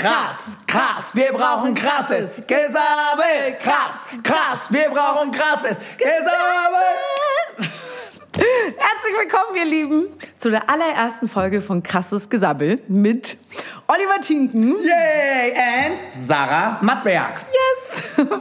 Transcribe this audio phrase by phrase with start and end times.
[0.00, 3.56] krass, krass, wir brauchen krasses Gesabbel.
[3.62, 7.68] Krass, krass, wir brauchen krasses Gesabbel.
[8.32, 10.06] Herzlich willkommen, ihr Lieben,
[10.38, 13.36] zu der allerersten Folge von Krasses Gesabbel mit
[13.88, 14.76] Oliver Tinken.
[14.82, 15.54] Yay!
[15.54, 17.44] And Sarah Mattberg.
[17.52, 18.28] Yes!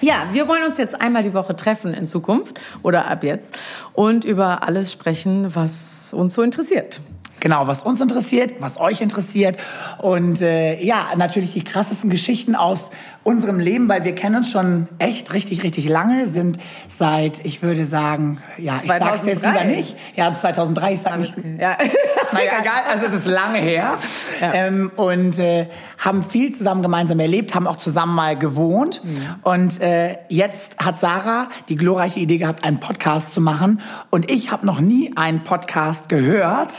[0.00, 3.58] Ja, wir wollen uns jetzt einmal die Woche treffen in Zukunft oder ab jetzt
[3.94, 7.00] und über alles sprechen, was uns so interessiert.
[7.44, 9.58] Genau, was uns interessiert, was euch interessiert
[9.98, 12.90] und äh, ja, natürlich die krassesten Geschichten aus
[13.22, 16.56] unserem Leben, weil wir kennen uns schon echt richtig, richtig lange, sind
[16.88, 19.94] seit, ich würde sagen, ja, ich sag's jetzt lieber nicht.
[20.16, 21.34] Ja, 2003, ich sag nicht.
[21.58, 21.76] Ja.
[22.32, 23.98] Naja, egal, also es ist lange her.
[24.40, 24.54] Ja.
[24.54, 25.68] Ähm, und äh,
[25.98, 29.02] haben viel zusammen gemeinsam erlebt, haben auch zusammen mal gewohnt.
[29.04, 29.36] Mhm.
[29.42, 33.80] Und äh, jetzt hat Sarah die glorreiche Idee gehabt, einen Podcast zu machen.
[34.10, 36.72] Und ich habe noch nie einen Podcast gehört.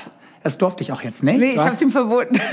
[0.45, 1.39] Das durfte ich auch jetzt nicht.
[1.39, 2.39] Nee, ich habe es ihm verboten.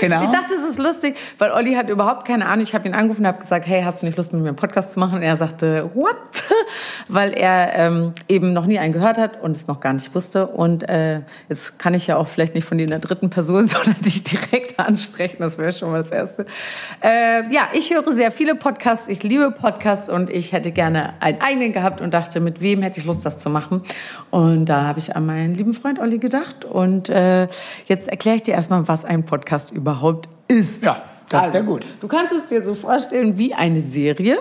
[0.00, 0.24] Genau.
[0.24, 2.64] Ich dachte, es ist lustig, weil Olli hat überhaupt keine Ahnung.
[2.64, 4.56] Ich habe ihn angerufen und habe gesagt, hey, hast du nicht Lust, mit mir einen
[4.56, 5.16] Podcast zu machen?
[5.16, 6.16] Und er sagte, what?
[7.08, 10.46] weil er ähm, eben noch nie einen gehört hat und es noch gar nicht wusste.
[10.46, 13.66] Und äh, jetzt kann ich ja auch vielleicht nicht von dir in der dritten Person,
[13.68, 15.36] sondern dich direkt ansprechen.
[15.40, 16.46] Das wäre schon mal das Erste.
[17.02, 19.08] Äh, ja, ich höre sehr viele Podcasts.
[19.08, 23.00] Ich liebe Podcasts und ich hätte gerne einen eigenen gehabt und dachte, mit wem hätte
[23.00, 23.82] ich Lust, das zu machen?
[24.30, 26.64] Und da habe ich an meinen lieben Freund Olli gedacht.
[26.64, 27.23] Und äh,
[27.86, 30.82] jetzt erkläre ich dir erstmal, was ein Podcast überhaupt ist.
[30.82, 30.96] Ja.
[31.28, 31.86] Das wäre also, gut.
[32.00, 34.38] Du kannst es dir so vorstellen wie eine Serie,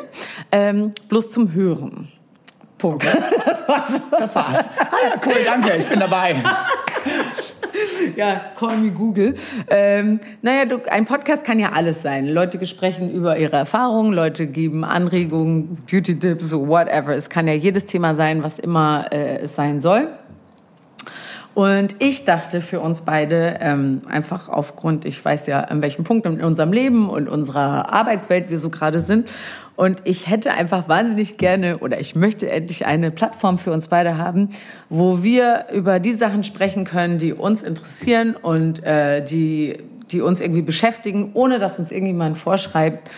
[0.52, 2.10] ähm, bloß zum Hören.
[2.78, 3.06] Punkt.
[3.06, 3.18] Okay.
[3.46, 4.02] Das war's.
[4.12, 4.70] Das war's.
[4.78, 6.36] Ah ja, cool, danke, ich bin dabei.
[8.16, 9.36] ja, call me Google.
[9.70, 12.28] Ähm, naja, du, ein Podcast kann ja alles sein.
[12.28, 17.16] Leute sprechen über ihre Erfahrungen, Leute geben Anregungen, Beauty-Tipps, whatever.
[17.16, 20.10] Es kann ja jedes Thema sein, was immer äh, es sein soll.
[21.54, 26.26] Und ich dachte für uns beide, ähm, einfach aufgrund, ich weiß ja, an welchem Punkt
[26.26, 29.30] in unserem Leben und unserer Arbeitswelt wir so gerade sind.
[29.76, 34.18] Und ich hätte einfach wahnsinnig gerne oder ich möchte endlich eine Plattform für uns beide
[34.18, 34.50] haben,
[34.90, 39.78] wo wir über die Sachen sprechen können, die uns interessieren und äh, die,
[40.12, 43.10] die uns irgendwie beschäftigen, ohne dass uns irgendjemand vorschreibt,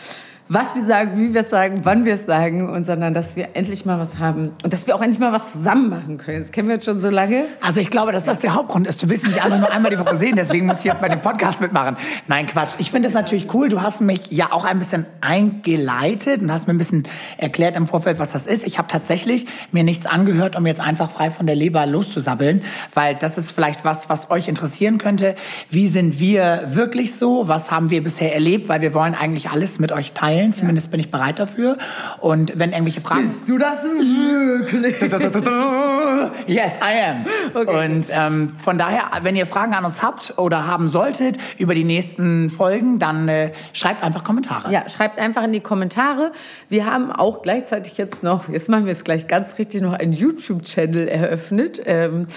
[0.48, 3.50] was wir sagen, wie wir es sagen, wann wir es sagen und sondern dass wir
[3.54, 6.40] endlich mal was haben und dass wir auch endlich mal was zusammen machen können.
[6.40, 7.46] Das kennen wir jetzt schon so lange.
[7.62, 9.02] Also ich glaube, dass das der Hauptgrund ist.
[9.02, 11.22] Du willst mich alle nur einmal die Woche sehen, deswegen muss ich jetzt bei dem
[11.22, 11.98] Podcast mitmachen.
[12.28, 12.74] Nein, Quatsch.
[12.78, 13.70] Ich finde es natürlich cool.
[13.70, 17.08] Du hast mich ja auch ein bisschen eingeleitet und hast mir ein bisschen
[17.38, 18.68] erklärt im Vorfeld, was das ist.
[18.68, 22.62] Ich habe tatsächlich mir nichts angehört, um jetzt einfach frei von der Leber loszusabbeln,
[22.94, 25.36] weil das ist vielleicht was, was euch interessieren könnte.
[25.72, 27.48] Wie sind wir wirklich so?
[27.48, 28.70] Was haben wir bisher erlebt?
[28.70, 30.54] Weil wir wollen eigentlich alles mit euch teilen teilen.
[30.54, 30.92] Zumindest ja.
[30.92, 31.78] bin ich bereit dafür.
[32.20, 33.22] Und wenn irgendwelche Fragen.
[33.22, 35.02] Bist du das wirklich?
[36.48, 37.26] yes, I am.
[37.54, 37.86] Okay.
[37.86, 41.84] Und ähm, von daher, wenn ihr Fragen an uns habt oder haben solltet über die
[41.84, 44.72] nächsten Folgen, dann äh, schreibt einfach Kommentare.
[44.72, 46.32] Ja, schreibt einfach in die Kommentare.
[46.70, 50.14] Wir haben auch gleichzeitig jetzt noch, jetzt machen wir es gleich ganz richtig, noch einen
[50.14, 51.82] YouTube-Channel eröffnet.
[51.86, 52.28] Ähm,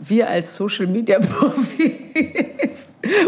[0.00, 1.92] wir als Social Media Profis,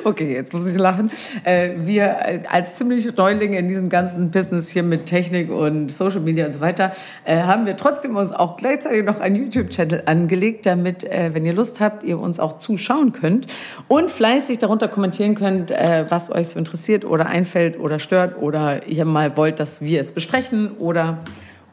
[0.04, 1.10] okay, jetzt muss ich lachen,
[1.44, 6.46] äh, wir als ziemlich Neulinge in diesem ganzen Business hier mit Technik und Social Media
[6.46, 6.92] und so weiter,
[7.24, 11.54] äh, haben wir trotzdem uns auch gleichzeitig noch einen YouTube-Channel angelegt, damit, äh, wenn ihr
[11.54, 13.46] Lust habt, ihr uns auch zuschauen könnt
[13.88, 19.04] und fleißig darunter kommentieren könnt, was euch so interessiert oder einfällt oder stört oder ihr
[19.04, 21.18] mal wollt, dass wir es besprechen oder,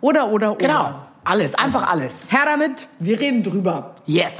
[0.01, 0.57] oder, oder, oder.
[0.57, 0.95] Genau.
[1.23, 2.27] Alles, einfach alles.
[2.29, 3.95] Her damit, wir reden drüber.
[4.06, 4.35] Yes.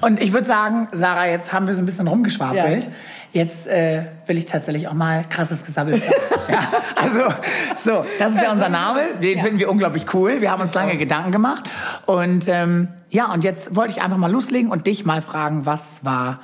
[0.00, 2.84] Und ich würde sagen, Sarah, jetzt haben wir so ein bisschen rumgeschwafelt.
[2.84, 2.90] Ja.
[3.32, 6.00] Jetzt äh, will ich tatsächlich auch mal krasses Gesabbel.
[6.48, 7.34] ja, also
[7.76, 9.02] so, das ist ja unser Name.
[9.22, 9.44] Den ja.
[9.44, 10.40] finden wir unglaublich cool.
[10.40, 11.68] Wir haben uns lange Gedanken gemacht.
[12.06, 16.04] Und ähm, ja, und jetzt wollte ich einfach mal loslegen und dich mal fragen, was
[16.04, 16.40] war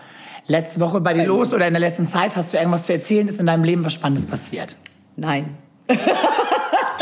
[0.47, 2.37] letzte Woche bei dir los oder in der letzten Zeit?
[2.37, 3.29] Hast du irgendwas zu erzählen?
[3.29, 4.77] Ist in deinem Leben was Spannendes passiert?
[5.17, 5.57] Nein.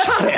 [0.04, 0.32] Schade.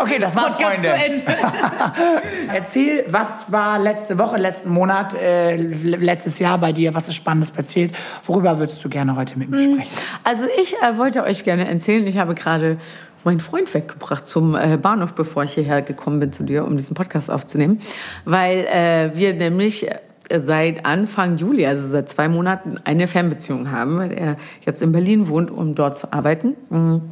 [0.00, 0.88] Okay, das war's, Freunde.
[2.52, 6.94] Erzähl, was war letzte Woche, letzten Monat, äh, letztes Jahr bei dir?
[6.94, 7.94] Was ist Spannendes passiert?
[8.24, 9.98] Worüber würdest du gerne heute mit mir hm, sprechen?
[10.24, 12.78] Also ich äh, wollte euch gerne erzählen, ich habe gerade
[13.24, 16.94] meinen Freund weggebracht zum äh, Bahnhof, bevor ich hierher gekommen bin zu dir, um diesen
[16.94, 17.78] Podcast aufzunehmen,
[18.24, 23.98] weil äh, wir nämlich äh, seit Anfang Juli, also seit zwei Monaten, eine Fernbeziehung haben,
[23.98, 26.54] weil er jetzt in Berlin wohnt, um dort zu arbeiten.
[26.70, 27.02] Mhm.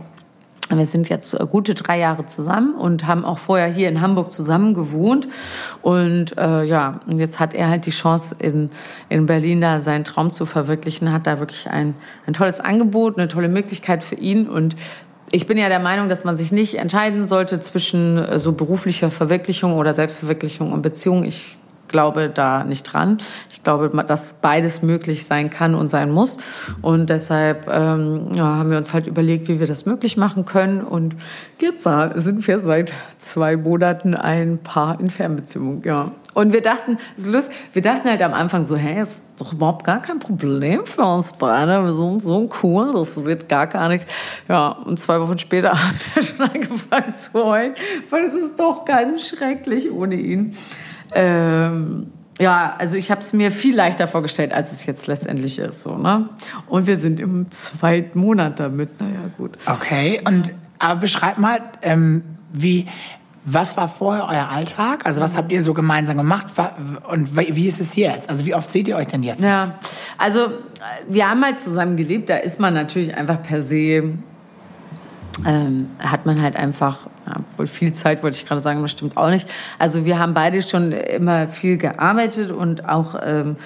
[0.69, 4.75] Wir sind jetzt gute drei Jahre zusammen und haben auch vorher hier in Hamburg zusammen
[4.75, 5.29] gewohnt.
[5.83, 8.71] Und äh, ja, jetzt hat er halt die Chance, in,
[9.09, 11.95] in Berlin da seinen Traum zu verwirklichen, hat da wirklich ein,
[12.27, 14.49] ein tolles Angebot, eine tolle Möglichkeit für ihn.
[14.49, 14.77] Und
[15.31, 19.11] ich bin ja der Meinung, dass man sich nicht entscheiden sollte zwischen äh, so beruflicher
[19.11, 21.25] Verwirklichung oder Selbstverwirklichung und Beziehung.
[21.25, 21.59] Ich
[21.93, 23.19] glaube da nicht dran.
[23.51, 26.39] Ich glaube, dass beides möglich sein kann und sein muss.
[26.81, 30.81] Und deshalb ähm, ja, haben wir uns halt überlegt, wie wir das möglich machen können.
[30.81, 31.15] Und
[31.61, 31.87] jetzt
[32.17, 35.83] sind wir seit zwei Monaten ein Paar in Fernbeziehung.
[35.85, 36.13] Ja.
[36.35, 39.85] Und wir dachten, ist lustig, wir dachten halt am Anfang so, hey, ist doch überhaupt
[39.85, 41.85] gar kein Problem für uns beide.
[41.85, 44.11] Wir sind so cool, das wird gar gar nichts.
[44.49, 47.75] Ja, und zwei Wochen später haben wir schon angefangen zu heulen,
[48.09, 50.57] weil es ist doch ganz schrecklich ohne ihn.
[51.15, 55.83] Ähm, ja, also ich habe es mir viel leichter vorgestellt, als es jetzt letztendlich ist.
[55.83, 56.29] So, ne?
[56.67, 59.01] Und wir sind im zweiten Monat damit.
[59.01, 59.59] Naja, gut.
[59.67, 62.89] Okay, und aber beschreib mal, ähm, wie,
[63.45, 65.07] was war vorher euer Alltag?
[65.07, 66.47] Also was habt ihr so gemeinsam gemacht?
[67.09, 68.29] Und wie ist es jetzt?
[68.29, 69.43] Also wie oft seht ihr euch denn jetzt?
[69.43, 69.75] Ja,
[70.19, 70.49] also
[71.09, 72.31] wir haben halt zusammen gelebt.
[72.31, 74.15] Da ist man natürlich einfach per se
[75.47, 79.17] ähm, hat man halt einfach, ja, wohl viel Zeit wollte ich gerade sagen, das stimmt
[79.17, 79.49] auch nicht.
[79.79, 83.57] Also wir haben beide schon immer viel gearbeitet und auch ähm,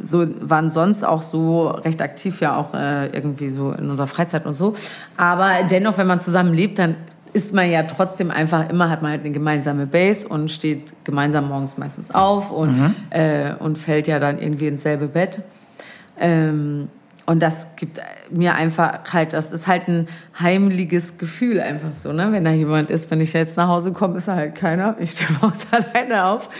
[0.00, 4.46] so waren sonst auch so recht aktiv ja auch äh, irgendwie so in unserer Freizeit
[4.46, 4.74] und so.
[5.16, 6.96] Aber dennoch, wenn man zusammen lebt, dann
[7.32, 11.48] ist man ja trotzdem einfach immer hat man halt eine gemeinsame Base und steht gemeinsam
[11.48, 12.94] morgens meistens auf und mhm.
[13.10, 15.40] äh, und fällt ja dann irgendwie ins selbe Bett.
[16.20, 16.88] Ähm,
[17.26, 20.08] und das gibt mir einfach halt, das ist halt ein
[20.38, 22.32] heimliches Gefühl einfach so, ne?
[22.32, 24.96] Wenn da jemand ist, wenn ich jetzt nach Hause komme, ist da halt keiner.
[24.98, 26.50] Ich stehe morgens alleine auf.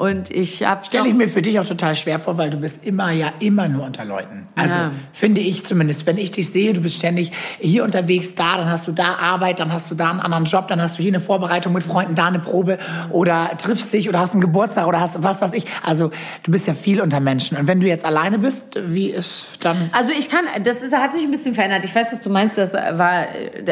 [0.00, 2.86] Und ich habe Stelle ich mir für dich auch total schwer vor, weil du bist
[2.86, 4.48] immer ja immer nur unter Leuten.
[4.56, 4.92] Also ja.
[5.12, 8.88] finde ich zumindest, wenn ich dich sehe, du bist ständig hier unterwegs, da, dann hast
[8.88, 11.20] du da Arbeit, dann hast du da einen anderen Job, dann hast du hier eine
[11.20, 12.78] Vorbereitung mit Freunden, da eine Probe
[13.10, 15.66] oder triffst dich oder hast einen Geburtstag oder hast was weiß ich.
[15.82, 16.10] Also
[16.44, 17.58] du bist ja viel unter Menschen.
[17.58, 19.76] Und wenn du jetzt alleine bist, wie ist dann?
[19.92, 21.84] Also ich kann, das ist, hat sich ein bisschen verändert.
[21.84, 23.26] Ich weiß, was du meinst, das war,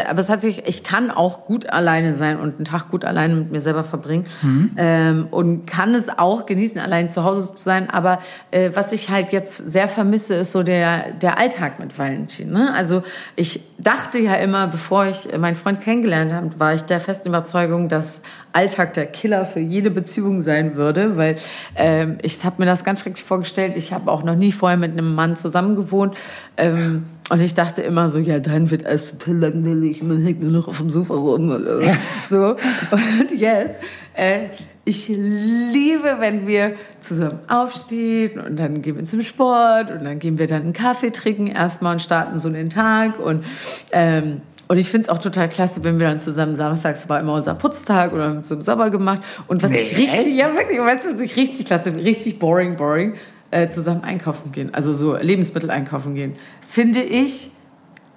[0.06, 3.34] aber es hat sich, ich kann auch gut alleine sein und einen Tag gut alleine
[3.34, 4.72] mit mir selber verbringen mhm.
[4.76, 7.90] ähm, und kann es auch genießen, allein zu Hause zu sein.
[7.90, 8.18] Aber
[8.50, 12.50] äh, was ich halt jetzt sehr vermisse, ist so der, der Alltag mit Valentin.
[12.50, 12.72] Ne?
[12.74, 13.02] Also
[13.36, 17.88] ich dachte ja immer, bevor ich meinen Freund kennengelernt habe, war ich der festen Überzeugung,
[17.88, 18.22] dass
[18.52, 21.36] Alltag der Killer für jede Beziehung sein würde, weil
[21.76, 23.76] ähm, ich habe mir das ganz schrecklich vorgestellt.
[23.76, 26.16] Ich habe auch noch nie vorher mit einem Mann zusammen gewohnt.
[26.56, 30.50] Ähm, und ich dachte immer so, ja, dann wird alles total langweilig, man hängt nur
[30.50, 31.50] noch auf dem Sofa rum.
[31.50, 31.80] Oder
[32.28, 32.56] so.
[32.90, 33.80] Und jetzt
[34.14, 34.48] äh,
[34.88, 40.38] ich liebe, wenn wir zusammen aufstehen und dann gehen wir zum Sport und dann gehen
[40.38, 43.44] wir dann einen Kaffee trinken erstmal und starten so den Tag und
[43.93, 44.40] ähm,
[44.70, 47.55] und ich finde es auch total klasse, wenn wir dann zusammen samstags war immer unser
[47.55, 49.23] Putztag oder haben zum Sommer gemacht.
[49.46, 50.37] Und was nee, ich richtig, echt?
[50.37, 53.14] ja wirklich, weißt du, was ich richtig klasse, richtig boring, boring,
[53.50, 54.75] äh, zusammen einkaufen gehen.
[54.75, 56.35] Also so Lebensmittel einkaufen gehen.
[56.61, 57.50] Finde ich,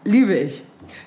[0.04, 0.64] liebe ich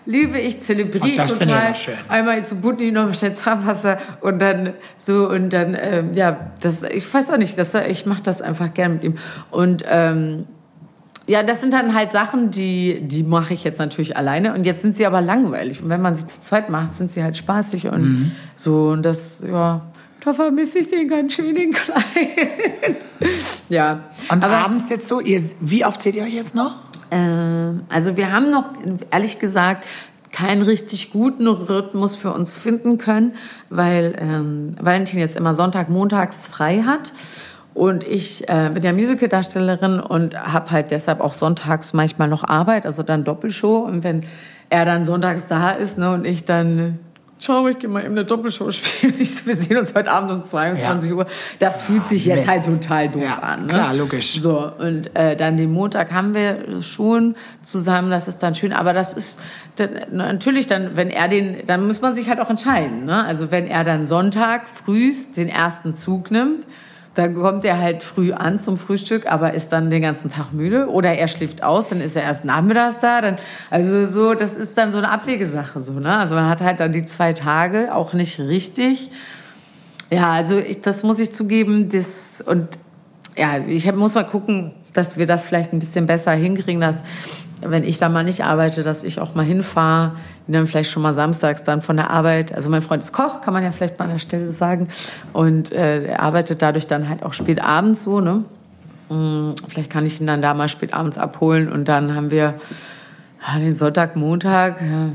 [0.07, 1.73] liebe ich, zelebriere ich total.
[1.73, 6.83] Ich Einmal zu Butni noch schnell Zahnwasser und dann so und dann, ähm, ja, das,
[6.83, 9.15] ich weiß auch nicht, das, ich mache das einfach gern mit ihm.
[9.51, 10.47] Und ähm,
[11.27, 14.83] ja, das sind dann halt Sachen, die, die mache ich jetzt natürlich alleine und jetzt
[14.83, 15.83] sind sie aber langweilig.
[15.83, 18.33] Und wenn man sie zu zweit macht, sind sie halt spaßig und mhm.
[18.55, 19.83] so und das, ja,
[20.25, 22.97] da vermisse ich den ganz schön, den Kleinen.
[23.69, 24.05] ja.
[24.31, 26.77] Und aber, abends jetzt so, ihr, wie oft seht ihr euch jetzt noch?
[27.11, 28.71] Ähm, also wir haben noch,
[29.11, 29.87] ehrlich gesagt,
[30.33, 33.35] keinen richtig guten Rhythmus für uns finden können,
[33.71, 37.13] weil ähm, Valentin jetzt immer Sonntag, Montags frei hat.
[37.73, 42.87] Und ich äh, bin ja Musicaldarstellerin und habe halt deshalb auch sonntags manchmal noch Arbeit,
[42.87, 43.79] also dann Doppelshow.
[43.79, 44.25] Und wenn
[44.71, 46.99] er dann sonntags da ist ne, und ich dann
[47.45, 49.15] schau, ich gehe mal eben eine Doppelshow spielen.
[49.45, 51.17] Wir sehen uns heute Abend um 22 ja.
[51.17, 51.27] Uhr.
[51.59, 53.67] Das fühlt sich jetzt halt total doof ja, an.
[53.67, 53.73] Ne?
[53.73, 54.41] Klar, logisch.
[54.41, 58.73] So, und äh, dann den Montag haben wir schon zusammen, das ist dann schön.
[58.73, 59.39] Aber das ist
[59.77, 63.05] dann, natürlich dann, wenn er den, dann muss man sich halt auch entscheiden.
[63.05, 63.25] Ne?
[63.25, 66.65] Also wenn er dann Sonntag frühst den ersten Zug nimmt,
[67.15, 70.89] dann kommt er halt früh an zum Frühstück, aber ist dann den ganzen Tag müde.
[70.89, 73.21] Oder er schläft aus, dann ist er erst nachmittags da.
[73.21, 73.37] Dann,
[73.71, 75.93] also so, das ist dann so eine Abwegesache so.
[75.95, 76.17] Ne?
[76.17, 79.11] Also man hat halt dann die zwei Tage auch nicht richtig.
[80.11, 81.89] Ja, also ich, das muss ich zugeben.
[81.89, 82.69] Das, und
[83.37, 87.03] ja, ich muss mal gucken, dass wir das vielleicht ein bisschen besser hinkriegen, dass
[87.67, 90.13] wenn ich da mal nicht arbeite, dass ich auch mal hinfahre,
[90.47, 93.41] ihn dann vielleicht schon mal samstags dann von der Arbeit, also mein Freund ist Koch,
[93.41, 94.89] kann man ja vielleicht mal an der Stelle sagen,
[95.33, 98.45] und äh, er arbeitet dadurch dann halt auch spät abends so, ne?
[99.09, 102.55] Hm, vielleicht kann ich ihn dann da mal spät abends abholen und dann haben wir
[103.47, 105.11] ja, den Sonntag, Montag, ja,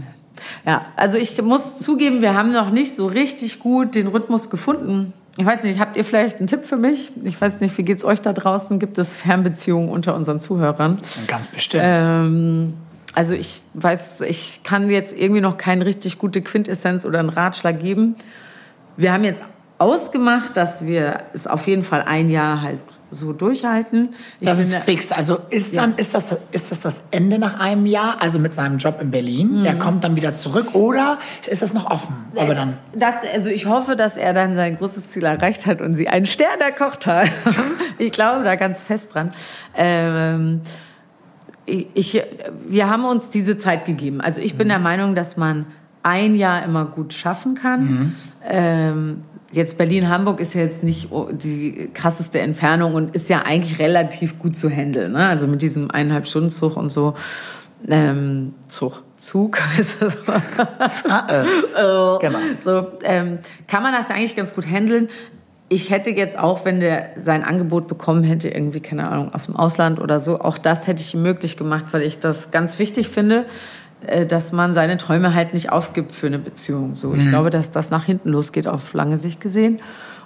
[0.65, 5.13] ja, also ich muss zugeben, wir haben noch nicht so richtig gut den Rhythmus gefunden.
[5.39, 7.11] Ich weiß nicht, habt ihr vielleicht einen Tipp für mich?
[7.23, 8.77] Ich weiß nicht, wie geht's euch da draußen?
[8.77, 10.97] Gibt es Fernbeziehungen unter unseren Zuhörern?
[11.27, 11.83] Ganz bestimmt.
[11.85, 12.73] Ähm,
[13.15, 17.79] also ich weiß, ich kann jetzt irgendwie noch keine richtig gute Quintessenz oder einen Ratschlag
[17.79, 18.15] geben.
[18.97, 19.41] Wir haben jetzt
[19.77, 22.79] ausgemacht, dass wir es auf jeden Fall ein Jahr halt
[23.11, 24.09] so durchhalten.
[24.39, 25.11] Ich Das ist fix.
[25.11, 28.77] Also ist dann ist das ist das das Ende nach einem Jahr, also mit seinem
[28.77, 29.63] Job in Berlin.
[29.63, 32.15] Der kommt dann wieder zurück oder ist das noch offen?
[32.35, 35.95] Aber dann Das, also ich hoffe, dass er dann sein großes Ziel erreicht hat und
[35.95, 37.29] sie einen Stern erkocht haben.
[37.97, 39.33] ich glaube da ganz fest dran.
[39.75, 40.61] Ähm,
[41.65, 42.21] ich,
[42.67, 44.21] wir haben uns diese Zeit gegeben.
[44.21, 45.65] Also ich bin der Meinung, dass man
[46.01, 48.15] ein Jahr immer gut schaffen kann.
[48.47, 54.39] Ähm, jetzt Berlin-Hamburg ist ja jetzt nicht die krasseste Entfernung und ist ja eigentlich relativ
[54.39, 55.13] gut zu handeln.
[55.13, 55.27] Ne?
[55.27, 57.15] Also mit diesem eineinhalb Stunden Zug und so.
[57.87, 59.03] Ähm, Zug.
[59.17, 60.17] Zug ist das.
[62.19, 62.39] genau.
[62.59, 65.09] So ähm, kann man das eigentlich ganz gut handeln.
[65.71, 69.55] Ich hätte jetzt auch, wenn der sein Angebot bekommen hätte, irgendwie, keine Ahnung, aus dem
[69.55, 73.09] Ausland oder so, auch das hätte ich ihm möglich gemacht, weil ich das ganz wichtig
[73.09, 73.45] finde, äh,
[74.27, 76.95] dass man seine Träume halt nicht aufgibt für eine Beziehung.
[76.95, 79.79] So, ich glaube, dass das nach hinten losgeht, auf lange Sicht gesehen.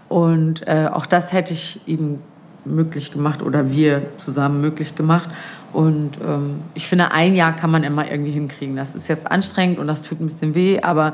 [0.10, 2.20] Und äh, auch das hätte ich ihm
[2.66, 5.30] möglich gemacht oder wir zusammen möglich gemacht.
[5.74, 8.76] Und ähm, ich finde, ein Jahr kann man immer irgendwie hinkriegen.
[8.76, 11.14] Das ist jetzt anstrengend und das tut ein bisschen weh, aber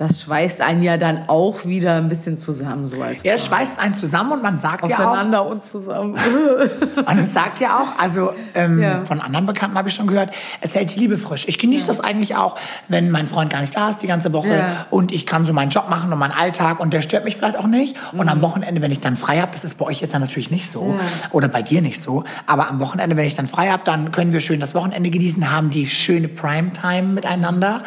[0.00, 3.92] das schweißt einen ja dann auch wieder ein bisschen zusammen, so als Er schweißt einen
[3.92, 6.14] zusammen und man sagt ja auch, auseinander und zusammen.
[7.06, 9.04] und es sagt ja auch, also ähm, Ja.
[9.04, 10.30] von anderen Bekannten habe ich schon gehört,
[10.62, 11.46] es hält die Liebe frisch.
[11.48, 12.56] Ich genieße das eigentlich auch,
[12.88, 14.86] wenn mein Freund gar nicht da ist die ganze Woche Ja.
[14.88, 17.58] und ich kann so meinen Job machen und meinen Alltag und der stört mich vielleicht
[17.58, 17.94] auch nicht.
[18.12, 18.28] Und Mhm.
[18.30, 20.70] am Wochenende, wenn ich dann frei habe, das ist bei euch jetzt ja natürlich nicht
[20.70, 20.98] so
[21.30, 24.32] oder bei dir nicht so, aber am Wochenende, wenn ich dann frei habe, dann können
[24.32, 27.82] wir schön das Wochenende genießen, haben die schöne Primetime miteinander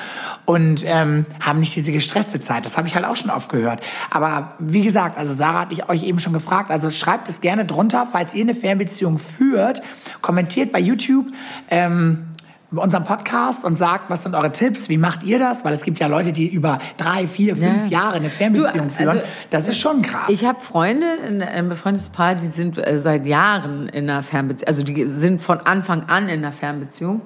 [0.46, 2.66] und ähm, haben nicht diese gestresste Zeit.
[2.66, 3.82] Das habe ich halt auch schon oft gehört.
[4.12, 7.66] Aber wie gesagt, also Sarah hat ich euch eben schon gefragt, also schreibt es gerne
[7.66, 9.82] drunter, falls ihr eine Fernbeziehung führt,
[10.22, 11.28] kommentiert bei YouTube.
[11.70, 12.28] Ähm,
[12.76, 15.64] unseren Podcast und sagt, was sind eure Tipps, wie macht ihr das?
[15.64, 18.00] Weil es gibt ja Leute, die über drei, vier, fünf Ja.
[18.02, 19.10] Jahre eine Fernbeziehung Du, führen.
[19.10, 20.24] also, das ist schon krass.
[20.30, 24.68] Ich habe Freunde, ein, ein befreundetes Paar, die sind äh, seit Jahren in einer Fernbeziehung,
[24.68, 27.22] also die sind von Anfang an in einer Fernbeziehung.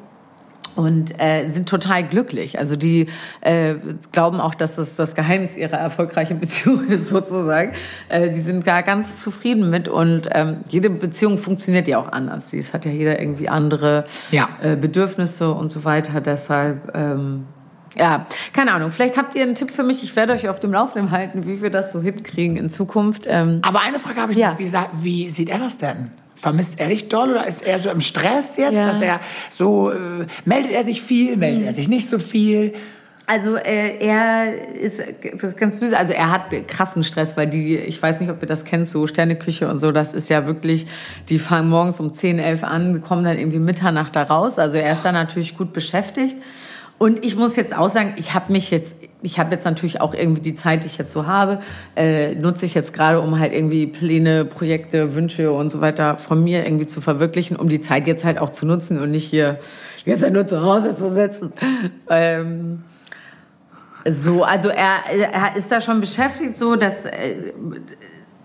[0.77, 2.59] Und äh, sind total glücklich.
[2.59, 3.07] Also die
[3.41, 3.75] äh,
[4.11, 7.73] glauben auch, dass das das Geheimnis ihrer erfolgreichen Beziehung ist, sozusagen.
[8.09, 9.87] Äh, die sind da ganz zufrieden mit.
[9.87, 12.53] Und ähm, jede Beziehung funktioniert ja auch anders.
[12.53, 14.49] Es hat ja jeder irgendwie andere Ja.
[14.61, 16.21] äh, Bedürfnisse und so weiter.
[16.21, 17.45] Deshalb, ähm,
[17.97, 18.91] ja, keine Ahnung.
[18.91, 20.03] Vielleicht habt ihr einen Tipp für mich.
[20.03, 23.25] Ich werde euch auf dem Laufenden halten, wie wir das so hinkriegen in Zukunft.
[23.27, 24.51] Ähm, Aber eine Frage habe ich Ja.
[24.51, 24.59] noch.
[24.59, 26.11] Wie, wie sieht er das denn?
[26.39, 28.91] Vermisst er dich doll oder ist er so im Stress jetzt, Ja.
[28.91, 29.19] dass er
[29.57, 29.95] so, äh,
[30.45, 32.73] meldet er sich viel, meldet er sich nicht so viel?
[33.29, 35.01] Also äh, er ist
[35.57, 35.91] ganz süß.
[35.93, 39.05] Also er hat krassen Stress, weil die, ich weiß nicht, ob ihr das kennt, so
[39.05, 40.87] Sterneküche und so, das ist ja wirklich,
[41.27, 44.59] die fangen morgens um 10, 11 an, kommen dann irgendwie Mitternacht da raus.
[44.59, 46.37] Also er ist da natürlich gut beschäftigt.
[46.97, 50.15] Und ich muss jetzt auch sagen, ich habe mich jetzt, ich habe jetzt natürlich auch
[50.15, 51.59] irgendwie die Zeit, die ich jetzt so habe,
[51.95, 56.43] äh, nutze ich jetzt gerade, um halt irgendwie Pläne, Projekte, Wünsche und so weiter von
[56.43, 59.59] mir irgendwie zu verwirklichen, um die Zeit jetzt halt auch zu nutzen und nicht hier
[60.05, 61.53] jetzt halt nur zu Hause zu sitzen.
[62.09, 62.83] Ähm,
[64.09, 67.05] so, also er, er ist da schon beschäftigt, so dass.
[67.05, 67.53] äh,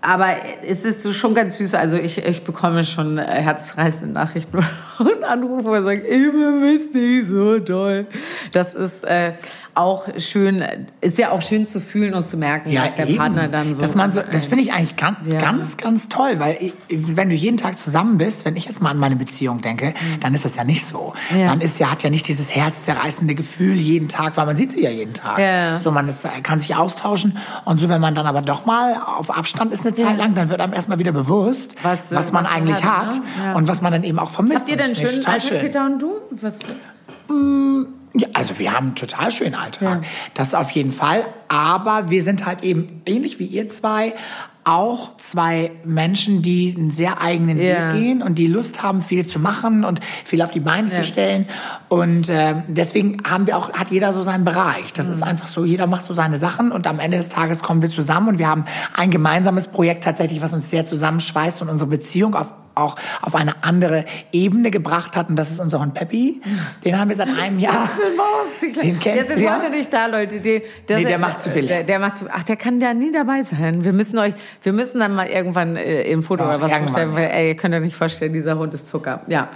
[0.05, 0.35] Aber
[0.67, 1.75] es ist so schon ganz süß.
[1.75, 4.57] Also ich, ich bekomme schon äh, herzreißende Nachrichten
[4.99, 8.07] und Anrufe, wo er sagt, ich vermisse dich so doll.
[8.51, 9.31] Das ist äh,
[9.75, 10.63] auch schön,
[11.01, 13.17] ist ja auch schön zu fühlen und zu merken, dass der eben.
[13.17, 13.81] Partner dann so.
[13.81, 15.39] Dass man so das finde ich eigentlich ganz, Ja.
[15.39, 18.97] ganz, ganz toll, weil wenn du jeden Tag zusammen bist, wenn ich jetzt mal an
[18.97, 21.13] meine Beziehung denke, dann ist das ja nicht so.
[21.31, 21.39] Mhm.
[21.39, 21.47] Ja.
[21.47, 24.83] Man ist ja, hat ja nicht dieses herzzerreißende Gefühl jeden Tag, weil man sieht sie
[24.83, 25.39] ja jeden Tag.
[25.39, 25.77] Ja.
[25.81, 27.37] So, man ist, kann sich austauschen.
[27.65, 30.49] Und so, wenn man dann aber doch mal auf Abstand ist eine Zeit lang, dann
[30.49, 33.21] wird einem erstmal wieder bewusst, was, Was, man was eigentlich hat, hat ne?
[33.45, 33.53] Ja.
[33.53, 34.61] und was man dann eben auch vermisst.
[34.61, 36.13] Habt ihr denn Alltag, Peter und du?
[36.31, 36.59] Was?
[38.15, 40.03] Ja, also wir haben einen total schönen Alltag.
[40.03, 40.09] Ja.
[40.33, 41.25] Das auf jeden Fall.
[41.47, 44.13] Aber wir sind halt eben ähnlich wie ihr zwei
[44.65, 47.93] auch zwei Menschen, die einen sehr eigenen Ja.
[47.93, 51.03] Weg gehen und die Lust haben, viel zu machen und viel auf die Beine zu
[51.03, 51.47] stellen.
[51.89, 54.93] Und äh, deswegen haben wir auch, hat jeder so seinen Bereich.
[54.93, 55.23] Das ist Mhm.
[55.23, 58.29] einfach so, jeder macht so seine Sachen und am Ende des Tages kommen wir zusammen
[58.29, 58.63] und wir haben
[58.95, 63.63] ein gemeinsames Projekt tatsächlich, was uns sehr zusammenschweißt und unsere Beziehung auf auch auf eine
[63.63, 65.29] andere Ebene gebracht hat.
[65.29, 66.41] Und das ist unser Hund Peppi.
[66.83, 67.89] Den haben wir seit einem Jahr.
[68.81, 69.57] Den kennst der ist ja?
[69.57, 70.39] heute nicht da, Leute.
[70.39, 71.67] Die, Nee, der macht zu viel.
[71.67, 73.83] Der, der macht zu, ach, der kann da nie dabei sein.
[73.83, 77.13] Wir müssen euch, wir müssen dann mal irgendwann äh, im Foto Ach, oder was vorstellen,
[77.13, 77.29] weil ja.
[77.29, 79.21] ey, ihr könnt euch nicht vorstellen, dieser Hund ist Zucker.
[79.27, 79.49] Ja.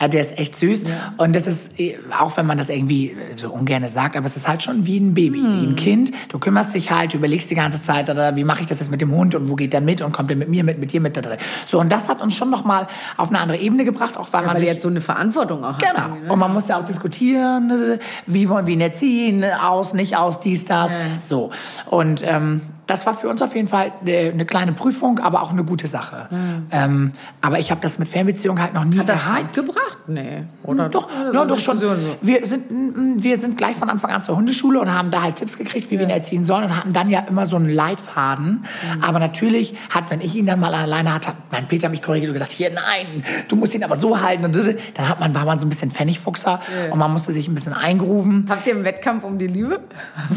[0.00, 0.82] Ja, der ist echt süß.
[1.16, 4.36] Und das ist, äh, auch wenn man das irgendwie äh, so ungern sagt, aber es
[4.36, 6.10] ist halt schon wie ein Baby, wie ein Kind.
[6.28, 8.90] Du kümmerst dich halt, du überlegst die ganze Zeit, oder wie mache ich das jetzt
[8.90, 10.92] mit dem Hund und wo geht der mit und kommt der mit mir mit, mit
[10.92, 11.38] dir mit da drin.
[11.66, 12.86] So, und das hat uns schon noch mal
[13.16, 15.78] auf eine andere Ebene gebracht, auch weil man Weil sich jetzt so eine Verantwortung auch
[15.78, 15.90] Genau.
[15.96, 16.08] habt.
[16.08, 16.32] irgendwie, ne?
[16.32, 20.40] Und man muss ja auch diskutieren, äh, wie wollen wir ihn erziehen, aus, nicht aus,
[20.40, 20.90] dies, das.
[21.20, 21.50] So.
[21.86, 25.50] Und ähm, das war für uns auf jeden Fall eine, eine kleine Prüfung, aber auch
[25.50, 26.28] eine gute Sache.
[26.30, 26.66] Mhm.
[26.70, 29.54] Ähm, aber ich habe das mit Fernbeziehung halt noch nie Hat das gehabt.
[29.54, 29.98] gebracht?
[30.06, 30.44] Nee.
[30.62, 31.80] Oder doch, oder ja, doch schon.
[32.20, 35.56] Wir sind, wir sind gleich von Anfang an zur Hundeschule und haben da halt Tipps
[35.56, 36.00] gekriegt, wie ja.
[36.00, 38.64] wir ihn erziehen sollen und hatten dann ja immer so einen Leitfaden.
[38.96, 39.02] Mhm.
[39.02, 42.28] Aber natürlich hat, wenn ich ihn dann mal alleine hatte, hat mein Peter mich korrigiert
[42.28, 44.44] und gesagt, hier, nein, du musst ihn aber so halten.
[44.44, 44.56] Und
[44.94, 46.92] dann hat man, war man so ein bisschen Pfennigfuchser ja.
[46.92, 48.44] und man musste sich ein bisschen eingrufen.
[48.48, 49.80] Habt ihr einen Wettkampf um die Liebe?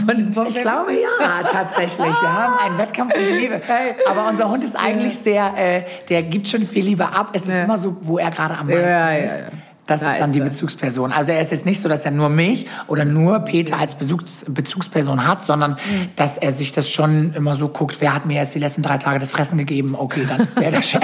[0.50, 2.16] ich glaube ja, tatsächlich.
[2.22, 3.62] Wir haben einen Wettkampf um die Liebe.
[4.10, 7.32] Aber unser Hund ist eigentlich sehr, äh, der gibt schon viel Liebe ab.
[7.34, 9.68] Es ist immer so, wo er gerade am meisten ist.
[9.88, 11.14] Das ist dann die Bezugsperson.
[11.14, 14.44] Also er ist jetzt nicht so, dass er nur mich oder nur Peter als Bezugs
[14.46, 16.10] Bezugsperson hat, sondern mhm.
[16.18, 18.98] dass er sich das schon immer so guckt, wer hat mir jetzt die letzten drei
[18.98, 19.96] Tage das Fressen gegeben?
[19.98, 21.02] Okay, dann ist der der Chef.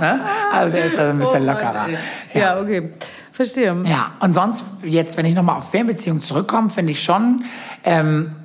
[0.00, 0.20] ne?
[0.52, 1.88] Also er ist da ein bisschen oh lockerer.
[2.32, 2.40] Ja.
[2.40, 2.90] ja, okay.
[3.32, 3.74] Verstehe.
[3.86, 7.44] Ja, und sonst, jetzt, wenn ich nochmal auf Fernbeziehungen zurückkomme, finde ich schon,
[7.82, 8.36] ähm,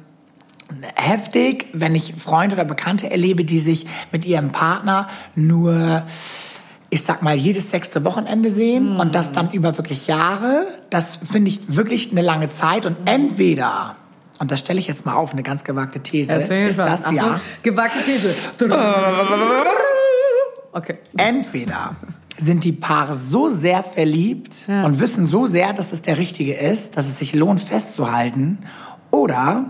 [0.95, 6.05] heftig, wenn ich Freunde oder Bekannte erlebe, die sich mit ihrem Partner nur
[6.89, 9.00] ich sag mal, jedes sechste Wochenende sehen mm.
[9.01, 10.67] und das dann über wirklich Jahre.
[10.89, 13.97] Das finde ich wirklich eine lange Zeit und entweder
[14.39, 16.31] und das stelle ich jetzt mal auf, eine ganz gewagte These.
[16.31, 17.41] Das ist das, Achtung, ja.
[17.63, 18.36] Gewagte These.
[20.71, 21.00] okay.
[21.17, 21.95] Entweder
[22.38, 24.86] sind die Paare so sehr verliebt ja.
[24.86, 28.59] und wissen so sehr, dass es der Richtige ist, dass es sich lohnt festzuhalten,
[29.09, 29.65] oder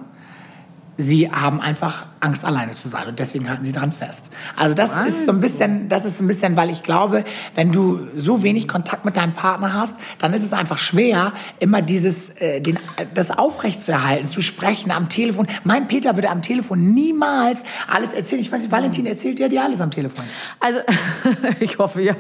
[0.97, 4.31] sie haben einfach Angst, alleine zu sein und deswegen halten sie dran fest.
[4.55, 5.15] Also das also.
[5.15, 7.23] ist so ein bisschen, das ist ein bisschen, weil ich glaube,
[7.55, 11.81] wenn du so wenig Kontakt mit deinem Partner hast, dann ist es einfach schwer, immer
[11.81, 12.79] dieses, äh, den,
[13.13, 15.47] das aufrecht zu erhalten, zu sprechen am Telefon.
[15.63, 18.41] Mein Peter würde am Telefon niemals alles erzählen.
[18.41, 20.25] Ich weiß nicht, Valentin erzählt ja dir alles am Telefon.
[20.59, 20.79] Also,
[21.59, 22.15] ich hoffe ja.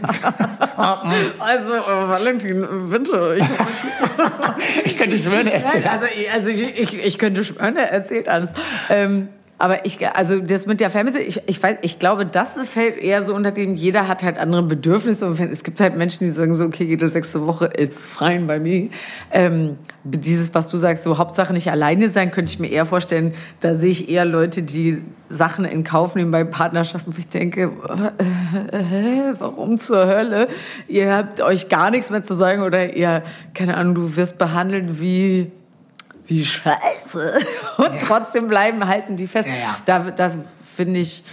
[0.77, 3.39] also, äh, Valentin, bitte.
[4.79, 8.27] Ich, ich könnte schwören, er erzählt Also, also ich, ich, ich könnte schwören, er erzählt
[8.27, 8.51] alles.
[8.89, 12.97] Ähm, aber ich, also das mit der Fernbeziehung, ich, ich weiß, ich glaube, das fällt
[12.97, 16.31] eher so unter dem, jeder hat halt andere Bedürfnisse und es gibt halt Menschen, die
[16.31, 18.89] sagen so, okay, jede sechste Woche ist fine bei mir.
[19.31, 23.33] Ähm, dieses, was du sagst, so Hauptsache nicht alleine sein, könnte ich mir eher vorstellen,
[23.59, 27.71] da sehe ich eher Leute, die Sachen in Kauf nehmen bei Partnerschaften, wo ich denke,
[28.71, 30.49] äh, äh, warum zur Hölle?
[30.87, 33.23] Ihr habt euch gar nichts mehr zu sagen oder ihr,
[33.55, 35.51] keine Ahnung, du wirst behandelt wie
[36.27, 37.39] wie scheiße.
[37.77, 37.99] Und ja.
[38.05, 39.49] trotzdem bleiben, halten die fest.
[39.49, 39.77] Ja, ja.
[39.85, 40.37] Da, das
[40.77, 41.23] finde ich,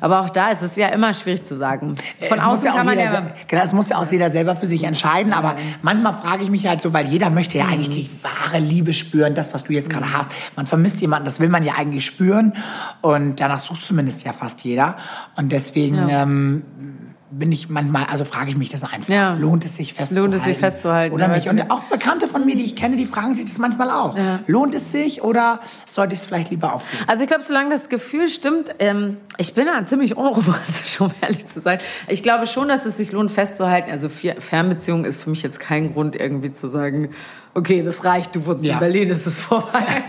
[0.00, 1.96] aber auch da ist es ja immer schwierig zu sagen.
[2.28, 3.32] Von es außen kann man ja...
[3.48, 6.66] Genau, das muss ja auch jeder selber für sich entscheiden, aber manchmal frage ich mich
[6.68, 7.72] halt so, weil jeder möchte ja mhm.
[7.72, 10.12] eigentlich die wahre Liebe spüren, das, was du jetzt gerade mhm.
[10.12, 10.30] hast.
[10.54, 12.54] Man vermisst jemanden, das will man ja eigentlich spüren
[13.00, 14.96] und danach sucht zumindest ja fast jeder
[15.36, 16.08] und deswegen...
[16.08, 16.62] Ähm,
[17.32, 19.08] bin ich manchmal, also frage ich mich das einfach.
[19.08, 19.34] Ja.
[19.34, 20.32] Lohnt es sich festzuhalten?
[20.32, 21.14] Lohnt es sich festzuhalten?
[21.14, 21.48] Oder nicht?
[21.48, 24.16] Und auch Bekannte von mir, die ich kenne, die fragen sich das manchmal auch.
[24.16, 24.40] Ja.
[24.46, 27.04] Lohnt es sich oder sollte ich es vielleicht lieber aufgeben?
[27.06, 31.46] Also ich glaube, solange das Gefühl stimmt, ähm, ich bin da ziemlich unromantisch, um ehrlich
[31.46, 31.78] zu sein.
[32.08, 33.90] Ich glaube schon, dass es sich lohnt festzuhalten.
[33.90, 37.10] Also Fernbeziehung ist für mich jetzt kein Grund irgendwie zu sagen,
[37.54, 38.74] okay, das reicht, du wurdest ja.
[38.74, 39.84] in Berlin, es ist vorbei.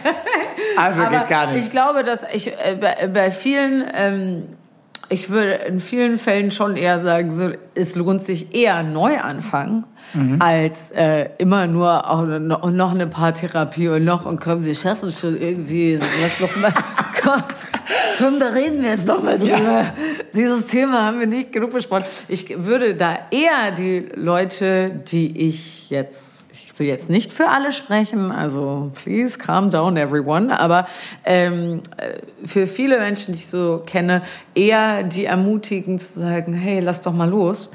[0.76, 1.66] Also Aber geht gar nicht.
[1.66, 3.86] Ich glaube, dass ich äh, bei, bei vielen...
[3.94, 4.44] Ähm,
[5.10, 9.86] ich würde in vielen Fällen schon eher sagen, so, es lohnt sich eher neu anfangen.
[10.14, 10.42] Mhm.
[10.42, 15.12] als äh, immer nur auch noch, noch eine Paartherapie und noch und komm, sie schaffen
[15.12, 16.74] schon irgendwie was noch mal.
[17.22, 17.44] komm,
[18.20, 19.58] komm, da reden wir jetzt noch mal drüber.
[19.58, 19.94] Ja.
[20.34, 22.06] Dieses Thema haben wir nicht genug besprochen.
[22.28, 26.43] Ich würde da eher die Leute, die ich jetzt
[26.74, 30.88] ich will jetzt nicht für alle sprechen, also please calm down everyone, aber
[31.24, 34.24] ähm, äh, für viele Menschen, die ich so kenne,
[34.56, 37.72] eher die ermutigen zu sagen, hey, lass doch mal los.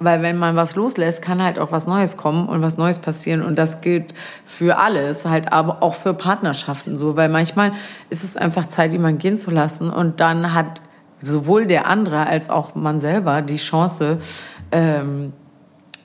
[0.00, 3.42] Weil wenn man was loslässt, kann halt auch was Neues kommen und was Neues passieren.
[3.42, 4.14] Und das gilt
[4.46, 7.16] für alles, halt aber auch für Partnerschaften so.
[7.16, 7.72] Weil manchmal
[8.08, 9.90] ist es einfach Zeit, jemanden gehen zu lassen.
[9.90, 10.80] Und dann hat
[11.20, 14.20] sowohl der andere als auch man selber die Chance,
[14.72, 15.34] ähm,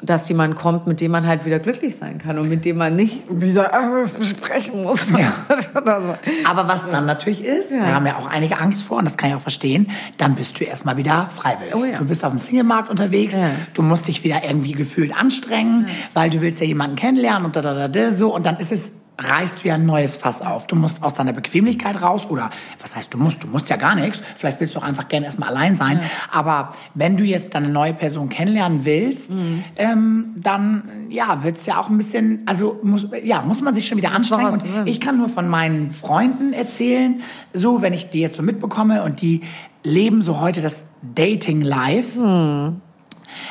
[0.05, 2.95] dass jemand kommt, mit dem man halt wieder glücklich sein kann und mit dem man
[2.95, 5.05] nicht wieder alles besprechen muss.
[5.17, 5.33] Ja.
[6.45, 7.77] Aber was dann natürlich ist, ja.
[7.77, 9.87] wir haben ja auch einige Angst vor, und das kann ich auch verstehen,
[10.17, 11.75] dann bist du erstmal wieder freiwillig.
[11.75, 11.97] Oh ja.
[11.97, 13.35] Du bist auf dem Singlemarkt unterwegs,
[13.73, 17.61] du musst dich wieder irgendwie gefühlt anstrengen, weil du willst ja jemanden kennenlernen und da,
[17.61, 18.33] da, da, da, so.
[18.33, 20.67] Und dann ist es reißt du ja ein neues Fass auf.
[20.67, 22.49] Du musst aus deiner Bequemlichkeit raus oder
[22.81, 23.43] was heißt du musst?
[23.43, 24.19] Du musst ja gar nichts.
[24.35, 25.99] Vielleicht willst du auch einfach gerne erstmal allein sein.
[25.99, 26.09] Ja.
[26.31, 29.63] Aber wenn du jetzt deine neue Person kennenlernen willst, mhm.
[29.75, 33.97] ähm, dann ja wird's ja auch ein bisschen, also muss, ja muss man sich schon
[33.97, 34.53] wieder anstrengen.
[34.53, 37.21] Was, und ich kann nur von meinen Freunden erzählen,
[37.53, 39.41] so wenn ich die jetzt so mitbekomme und die
[39.83, 42.19] leben so heute das Dating Life.
[42.19, 42.81] Mhm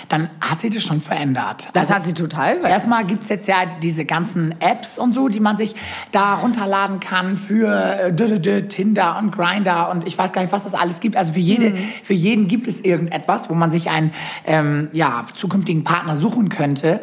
[0.09, 1.69] dann hat sich das schon verändert.
[1.73, 2.63] Das hat sie total.
[2.63, 5.75] weil- Erstmal gibt's jetzt ja diese ganzen Apps und so, die man sich
[6.13, 7.69] da runterladen kann für
[8.09, 11.17] äh, Tinder und Grinder und ich weiß gar nicht, was das alles gibt.
[11.17, 11.79] Also für, jede, Mhm.
[12.03, 14.13] für jeden gibt es irgendetwas, wo man sich einen
[14.47, 17.01] ähm, ja, zukünftigen Partner suchen könnte.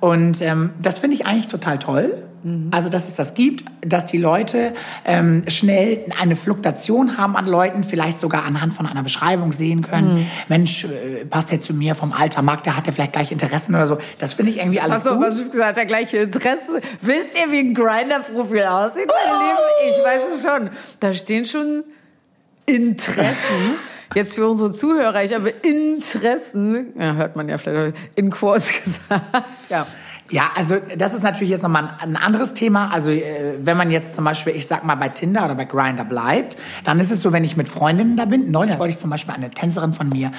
[0.00, 2.22] Und ähm, das finde ich eigentlich total toll.
[2.44, 2.68] Mhm.
[2.70, 7.84] Also, dass es das gibt, dass die Leute ähm, schnell eine Fluktuation haben an Leuten,
[7.84, 10.14] vielleicht sogar anhand von einer Beschreibung sehen können.
[10.14, 10.26] Mhm.
[10.48, 13.74] Mensch, äh, passt der zu mir vom Alter, mag der, hat der vielleicht gleich Interessen
[13.74, 13.98] oder so.
[14.18, 16.80] Das finde ich irgendwie alles Hast du was ist gesagt, der gleiche Interesse.
[17.00, 19.98] Wisst ihr, wie ein Grinder-Profil aussieht, meine Lieben?
[19.98, 20.70] Ich weiß es schon.
[21.00, 21.84] Da stehen schon
[22.66, 23.78] Interessen.
[24.14, 29.44] Jetzt für unsere Zuhörer, ich habe Interessen, ja, hört man ja vielleicht in Quotes gesagt.
[29.68, 29.86] Ja.
[30.34, 32.90] Ja, also das ist natürlich jetzt nochmal ein, ein anderes Thema.
[32.92, 33.22] Also äh,
[33.60, 36.98] wenn man jetzt zum Beispiel, ich sag mal, bei Tinder oder bei Grindr bleibt, dann
[36.98, 38.50] ist es so, wenn ich mit Freundinnen da bin.
[38.50, 40.32] Neulich wollte ich zum Beispiel eine Tänzerin von mir.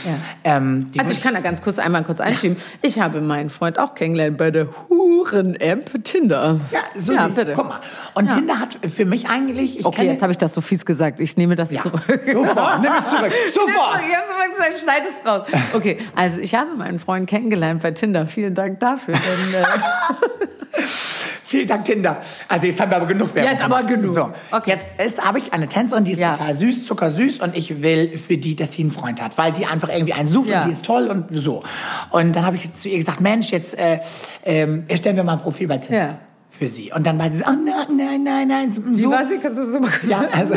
[0.43, 2.57] Ähm, die Also ich kann da ganz kurz einmal kurz einschieben.
[2.81, 6.59] Ich habe meinen Freund auch kennengelernt bei der Huren-App Tinder.
[6.71, 7.53] ja, so ja, bitte.
[7.55, 7.79] Guck mal.
[8.15, 8.35] Und Ja.
[8.35, 9.79] Tinder hat für mich eigentlich.
[9.79, 11.21] Ich Okay, jetzt habe ich das so fies gesagt.
[11.21, 12.21] Ich nehme das Ja, zurück.
[12.25, 12.81] sofort.
[12.81, 13.31] Nimm es zurück.
[13.53, 14.01] Sofort.
[14.09, 15.47] Ich hab's sofort gesagt, schneid es raus.
[15.73, 18.25] Okay, also ich habe meinen Freund kennengelernt bei Tinder.
[18.25, 19.13] Vielen Dank dafür.
[19.13, 19.63] Denn, äh,
[21.43, 22.17] Vielen Dank, Tinder.
[22.49, 23.51] Also jetzt haben wir aber genug Werbung.
[23.51, 24.01] Jetzt aber gemacht.
[24.01, 24.15] genug.
[24.15, 24.77] So, Okay.
[24.97, 26.35] jetzt habe ich eine Tänzerin, die ist Ja.
[26.35, 29.65] total süß, zuckersüß und ich will für die, dass sie einen Freund hat, weil die
[29.65, 30.61] einfach irgendwie einen sucht Ja.
[30.61, 31.61] und die ist toll und so.
[32.09, 33.99] Und dann habe ich zu ihr gesagt, Mensch, jetzt äh,
[34.43, 35.97] ähm, erstellen wir mal ein Profil bei Tinder.
[36.01, 36.17] Ja.
[36.57, 36.91] Für sie.
[36.95, 38.69] Und dann war sie so, oh nein, nein, nein, nein.
[38.69, 39.37] So, wie war sie?
[39.39, 40.53] Kannst du das mal kurz ja, also,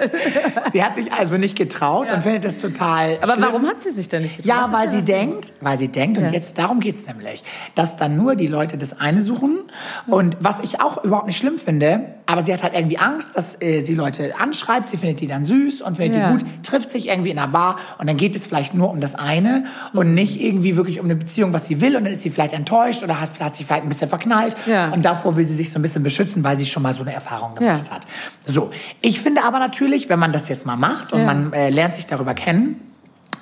[0.72, 3.42] sie hat sich also nicht getraut und findet das total Aber schlimm.
[3.44, 4.48] warum hat sie sich denn nicht getraut?
[4.48, 6.26] Ja, weil sie denkt, weil sie denkt, Ja.
[6.26, 7.42] und jetzt darum geht's nämlich,
[7.74, 9.58] dass dann nur die Leute das eine suchen.
[10.06, 13.60] Und was ich auch überhaupt nicht schlimm finde, aber sie hat halt irgendwie Angst, dass
[13.60, 16.32] äh, sie Leute anschreibt, sie findet die dann süß und findet Ja.
[16.32, 19.00] die gut, trifft sich irgendwie in einer Bar und dann geht es vielleicht nur um
[19.00, 22.22] das eine und nicht irgendwie wirklich um eine Beziehung, was sie will und dann ist
[22.22, 24.90] sie vielleicht enttäuscht oder hat, hat sich vielleicht ein bisschen verknallt Ja.
[24.92, 27.12] und davor will sie sich so ein bisschen beschützen, weil sie schon mal so eine
[27.14, 27.94] Erfahrung gemacht Ja.
[27.94, 28.02] hat.
[28.44, 31.24] So, ich finde aber natürlich, wenn man das jetzt mal macht und Ja.
[31.26, 32.80] man äh, lernt sich darüber kennen,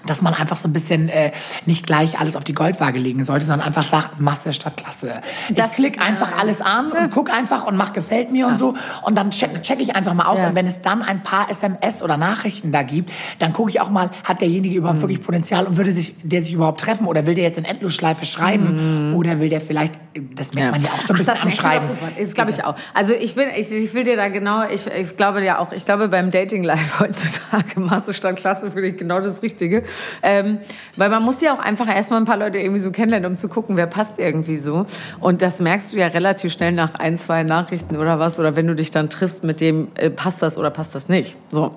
[0.07, 1.33] dass man einfach so ein bisschen äh,
[1.67, 5.21] nicht gleich alles auf die Goldwaage legen sollte, sondern einfach sagt, Masse statt Klasse.
[5.55, 8.47] Das ich klick ist, äh, einfach alles an und guck einfach und mach gefällt mir
[8.47, 10.49] und so und dann check, check ich einfach mal aus Ja.
[10.49, 13.90] und wenn es dann ein paar SMS oder Nachrichten da gibt, dann gucke ich auch
[13.90, 14.79] mal, hat derjenige Mhm.
[14.79, 17.64] überhaupt wirklich Potenzial und würde sich der sich überhaupt treffen oder will der jetzt in
[17.64, 19.95] Endlosschleife schreiben oder will der vielleicht,
[20.35, 21.14] das merkt man ja auch so ein Mhm.
[21.14, 21.87] Ach, bisschen das am Schreiben.
[22.19, 22.75] Das glaube ich auch.
[22.93, 25.85] Also ich bin, ich, ich will dir da genau, ich, ich glaube ja auch, ich
[25.85, 29.85] glaube beim Dating Life heutzutage Masse statt Klasse finde ich genau das Richtige.
[30.22, 30.59] Ähm,
[30.96, 33.48] weil man muss ja auch einfach erstmal ein paar Leute irgendwie so kennenlernen, um zu
[33.48, 34.87] gucken, wer passt irgendwie so.
[35.20, 38.38] Und das merkst du ja relativ schnell nach ein, zwei Nachrichten oder was.
[38.38, 41.37] Oder wenn du dich dann triffst mit dem, äh, passt das oder passt das nicht.
[41.50, 41.74] So.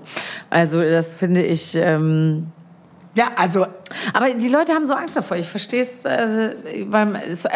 [0.49, 1.75] Also das finde ich.
[1.75, 2.47] Ähm,
[3.15, 3.65] Ja, also
[4.13, 5.37] aber die Leute haben so Angst davor.
[5.37, 6.55] Ich verstehe es, äh,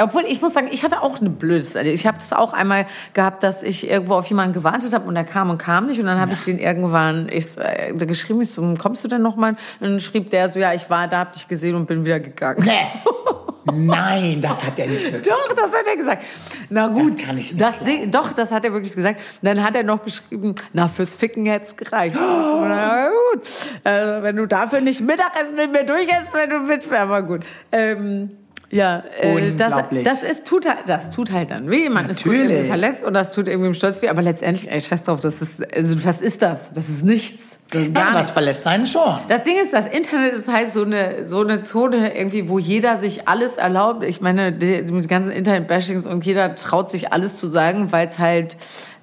[0.02, 1.76] obwohl ich muss sagen, ich hatte auch eine blödes.
[1.76, 5.24] Ich habe das auch einmal gehabt, dass ich irgendwo auf jemanden gewartet habe und der
[5.24, 8.74] kam und kam nicht und dann habe ich den irgendwann ich, äh, geschrieben, ich so,
[8.80, 9.52] kommst du denn noch mal?
[9.80, 12.20] Und dann schrieb der so, ja, ich war da, hab dich gesehen und bin wieder
[12.20, 12.64] gegangen.
[12.66, 12.88] nee.
[13.66, 15.34] Nein, das hat er nicht wirklich.
[15.34, 16.24] Doch, das hat er gesagt.
[16.70, 19.22] Na gut, kann ich nicht das Ding, doch, das hat er wirklich gesagt.
[19.42, 22.16] Dann hat er noch geschrieben, na, fürs Ficken hätt's gereicht.
[22.18, 22.66] Oh.
[22.68, 23.44] Na gut,
[23.84, 27.42] also, wenn du dafür nicht Mittagessen mit mir durchhältst, wenn du mit, aber gut.
[27.72, 28.32] Ähm,
[28.72, 31.90] ja, äh, das, das ist tut halt, das tut halt dann weh.
[31.90, 32.68] Man ist kurz Natürlich.
[32.68, 34.08] verletzt und das tut irgendwie im Stolz weh.
[34.10, 36.74] Aber letztendlich, ey, scheiß drauf, das ist, also was ist das?
[36.74, 37.60] Das ist nichts.
[37.72, 38.32] Das ist Ja, gar was nichts.
[38.32, 39.20] verletzt einen schon.
[39.30, 42.98] Das Ding ist, das Internet ist halt so eine, so eine Zone irgendwie, wo jeder
[42.98, 44.04] sich alles erlaubt.
[44.04, 48.20] Ich meine, die, die ganzen Internet-Bashings und jeder traut sich alles zu sagen, weil es
[48.20, 48.58] halt,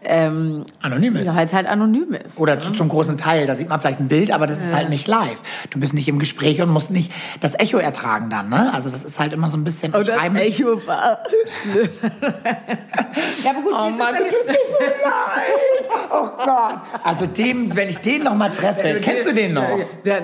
[0.05, 1.27] ähm, Anonym ist.
[1.27, 2.39] ja, weil es halt anonym ist.
[2.39, 3.47] Oder zu, zum großen Teil.
[3.47, 5.41] Da sieht man vielleicht ein Bild, aber das ist halt nicht live.
[5.71, 8.49] Du bist nicht im Gespräch und musst nicht das Echo ertragen dann.
[8.49, 8.73] Ne?
[8.73, 11.19] Also das ist halt immer so ein bisschen Oh, das Echo war
[11.63, 11.89] schlimm.
[13.45, 16.09] ja, aber gut, Oh Mann, das du tust mir so leid.
[16.11, 16.81] Oh Gott.
[17.03, 19.79] Also den, wenn ich den noch mal treffe, kennst du den noch?
[20.05, 20.19] Ja,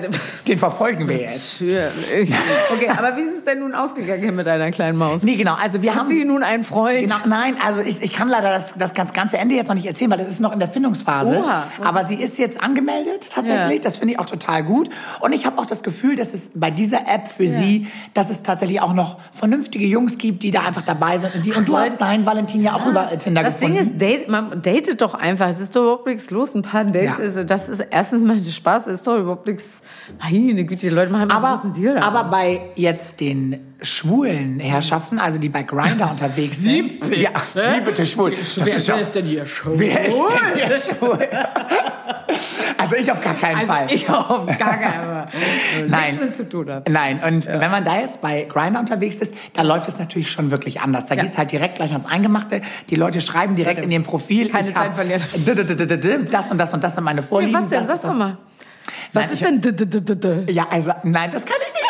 [0.47, 1.61] Den verfolgen wir jetzt.
[1.61, 2.33] Natürlich.
[2.73, 5.23] Okay, aber wie ist es denn nun ausgegangen mit deiner kleinen Maus?
[5.23, 5.55] Nee, genau.
[5.55, 7.01] Also wir Hat haben sie nun einen Freund?
[7.01, 9.85] Genau, nein, also ich, ich kann leider das, das ganz ganze Ende jetzt noch nicht
[9.85, 11.39] erzählen, weil das ist noch in der Findungsphase.
[11.43, 11.63] Oha.
[11.83, 13.77] Aber sie ist jetzt angemeldet tatsächlich.
[13.77, 13.81] Ja.
[13.83, 14.89] Das finde ich auch total gut.
[15.19, 18.41] Und ich habe auch das Gefühl, dass es bei dieser App für sie, dass es
[18.43, 21.35] tatsächlich auch noch vernünftige Jungs gibt, die da einfach dabei sind.
[21.35, 23.75] Und, die, und du hast deinen Valentin ja auch über Tinder Das gefunden.
[23.77, 25.49] Ding ist, date, man datet doch einfach.
[25.49, 26.55] Es ist doch überhaupt nichts los.
[26.55, 27.41] Ein paar Dates, Ja.
[27.41, 29.81] ist, das ist erstens mal Spaß, ist doch überhaupt nichts.
[30.21, 31.95] Meine Güte, die Leute machen das aber, großen Deal.
[31.95, 32.15] daraus.
[32.15, 36.99] aber bei jetzt den schwulen Herrschaften, also die bei Grinder unterwegs sind.
[36.99, 37.21] bitte?
[37.21, 38.31] Ja, wie bitte schwul?
[38.31, 39.73] Das Wer, ist ja- wer ist denn hier schwul?
[39.79, 41.29] Wer ist denn hier schwul?
[42.77, 43.87] also ich auf gar keinen Also Fall.
[43.91, 45.27] ich auf gar keinen Fall.
[45.87, 46.15] Nein.
[46.17, 46.89] Nichts zu tun habe.
[46.91, 50.51] Nein, und wenn man da jetzt bei Grindr unterwegs ist, dann läuft es natürlich schon
[50.51, 51.05] wirklich anders.
[51.07, 51.23] Da Ja.
[51.23, 52.61] geht's halt direkt gleich ans Eingemachte.
[52.89, 54.49] Die Leute schreiben direkt in ihrem Profil.
[54.49, 55.21] Keine ich Zeit verlieren.
[56.31, 57.53] Das und das und das sind meine Vorlieben.
[57.61, 57.85] was denn?
[57.85, 58.37] das Sag mal.
[59.13, 60.45] Was ist denn?
[60.49, 61.85] Ja, also nein, das kann ich nicht.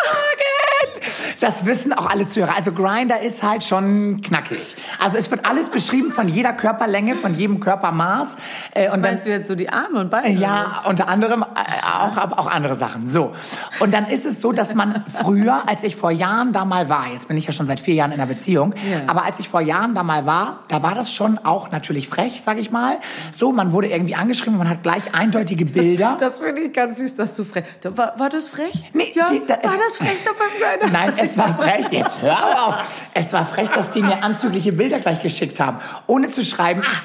[1.39, 2.56] Das wissen auch alle Zuhörer.
[2.56, 4.76] Also Grinder ist halt schon knackig.
[5.00, 8.36] Also es wird alles beschrieben von jeder Körperlänge, von jedem Körpermaß.
[8.74, 10.30] Äh, und dann Meinst du jetzt so die Arme und Beine?
[10.39, 11.45] Ja, unter anderem äh,
[11.86, 13.06] auch, aber auch andere Sachen.
[13.06, 13.34] So.
[13.80, 17.08] Und dann ist es so, dass man früher, als ich vor Jahren da mal war,
[17.12, 19.02] jetzt bin ich ja schon seit vier Jahren in einer Beziehung, Ja.
[19.08, 22.41] aber als ich vor Jahren da mal war, da war das schon auch natürlich frech,
[22.43, 22.98] sag ich mal.
[23.38, 26.17] So, man wurde irgendwie angeschrieben, man hat gleich eindeutige Bilder.
[26.19, 27.65] Das finde ich ganz süß, dass du frech.
[27.84, 28.86] War, war das frech?
[28.93, 30.91] Nee, ja, die- da- war das frech da beim Grinder?
[30.98, 31.88] Nein, es war frech.
[31.92, 32.76] Jetzt hör auf.
[33.14, 35.80] Es war frech, dass die mir anzügliche Bilder gleich geschickt haben.
[36.08, 37.02] Ohne zu schreiben, ah,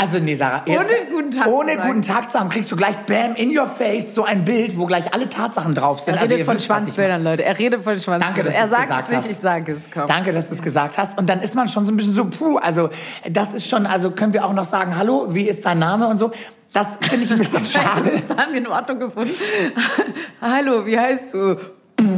[0.00, 0.62] also nee, Sarah.
[0.66, 1.88] Ohne guten Tag zu Ohne sagen.
[1.88, 4.86] guten Tag zu haben, kriegst du gleich bam, in your face, so ein Bild, wo
[4.86, 6.14] gleich alle Tatsachen drauf sind.
[6.14, 7.44] Er Also redet ihr von Schwanzbildern, Leute.
[7.44, 8.20] Er redet von Schwanzbildern.
[8.20, 9.30] Danke, dass er sagt gesagt es nicht, hast.
[9.30, 9.90] ich sage es.
[9.92, 10.06] Komm.
[10.06, 11.18] Danke, dass du es gesagt hast.
[11.18, 12.90] Und dann ist man schon so ein bisschen so, puh, also
[13.28, 16.18] das ist schon, also können wir auch noch sagen, hallo, wie ist dein Name und
[16.18, 16.30] so.
[16.72, 18.22] Das finde ich ein bisschen schade.
[18.28, 19.34] Das haben wir in Ordnung gefunden.
[20.40, 21.56] Hallo, wie heißt du?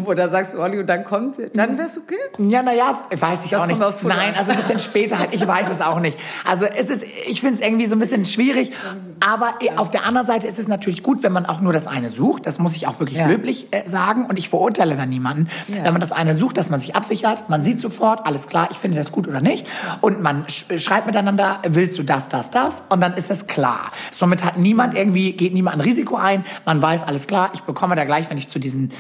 [0.05, 2.17] Oder sagst du Olli und dann kommt, dann wär's okay?
[2.39, 3.81] Ja, naja, weiß ich Das auch nicht.
[4.03, 5.33] Nein, also ein bisschen später halt.
[5.33, 6.19] Ich weiß es auch nicht.
[6.45, 8.73] Also es ist, ich finde es irgendwie so ein bisschen schwierig.
[9.21, 12.11] Aber auf der anderen Seite ist es natürlich gut, wenn man auch nur das eine
[12.11, 12.47] sucht.
[12.47, 13.27] Das muss ich auch wirklich Ja.
[13.27, 14.27] löblich äh, sagen.
[14.27, 15.49] Und ich verurteile da niemanden.
[15.69, 15.85] Ja.
[15.85, 18.79] Wenn man das eine sucht, dass man sich absichert, man sieht sofort, alles klar, ich
[18.79, 19.67] finde das gut oder nicht.
[20.01, 22.83] Und man sch schreibt miteinander, willst du das, das, das?
[22.89, 23.91] Und dann ist das klar.
[24.11, 26.45] Somit hat niemand irgendwie, geht niemand ein Risiko ein.
[26.65, 28.91] Man weiß, alles klar, ich bekomme da gleich, wenn ich zu diesem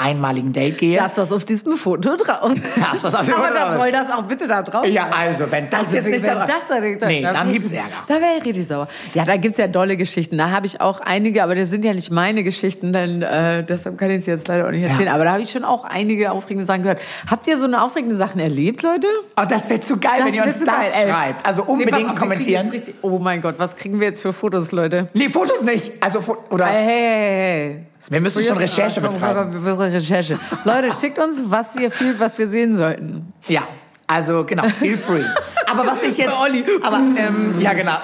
[0.00, 0.98] einmaligen Date gehe.
[0.98, 2.52] Das, was auf diesem Foto drauf
[2.92, 5.02] Das, was auf dem Aber Foto da drauf soll das auch bitte da drauf Ja,
[5.04, 5.12] sein.
[5.28, 7.72] also, wenn das Also, jetzt nicht da das da nicht- Nee, da dann wär- gibt's
[7.72, 7.88] Ärger.
[8.08, 8.88] Da wäre ich richtig sauer.
[9.14, 10.38] Ja, da gibt's ja dolle Geschichten.
[10.38, 13.98] Da habe ich auch einige, aber das sind ja nicht meine Geschichten, denn äh, deshalb
[13.98, 15.06] kann ich es jetzt leider auch nicht erzählen.
[15.08, 15.14] Ja.
[15.14, 17.00] Aber da habe ich schon auch einige aufregende Sachen gehört.
[17.30, 19.06] Habt ihr so eine aufregende Sachen erlebt, Leute?
[19.40, 21.46] Oh, das wäre zu geil, wenn ihr uns das geil, schreibt.
[21.46, 22.18] Also Nee, unbedingt auf, wir kriegen
[22.70, 22.72] kommentieren.
[23.02, 25.08] oh mein Gott, was kriegen wir jetzt für Fotos, Leute?
[25.14, 25.92] Nee, Fotos nicht.
[26.00, 26.66] Also, oder?
[26.66, 27.86] Hey, hey, hey, hey.
[28.08, 29.52] Wir müssen schon Recherche betreiben.
[29.52, 30.38] Wir müssen Recherche.
[30.64, 33.32] Leute, schickt uns, was ihr fühlt, was wir sehen sollten.
[33.48, 33.62] Ja.
[34.06, 35.22] Also genau, feel free.
[35.66, 36.32] Aber was ich jetzt,
[36.82, 37.98] aber ähm, ja genau.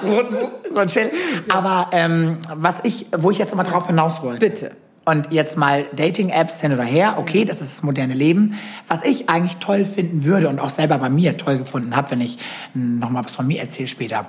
[1.48, 4.48] Aber ähm, was ich, wo ich jetzt immer drauf hinaus wollte.
[4.48, 4.76] Bitte.
[5.04, 8.59] Und jetzt mal Dating-Apps hin oder her, okay, das ist das moderne Leben.
[8.88, 12.20] Was ich eigentlich toll finden würde und auch selber bei mir toll gefunden habe, wenn
[12.20, 12.38] ich
[12.74, 14.26] noch mal was von mir erzähle später,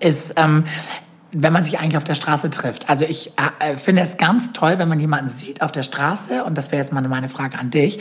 [0.00, 0.64] ist, ähm,
[1.32, 2.88] wenn man sich eigentlich auf der Straße trifft.
[2.88, 6.56] Also ich äh, finde es ganz toll, wenn man jemanden sieht auf der Straße, und
[6.58, 8.00] das wäre jetzt mal meine Frage an dich,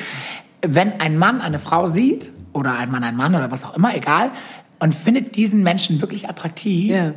[0.66, 3.96] wenn ein Mann eine Frau sieht, oder ein Mann ein Mann oder was auch immer,
[3.96, 4.32] egal,
[4.80, 7.12] und findet diesen Menschen wirklich attraktiv, Ja.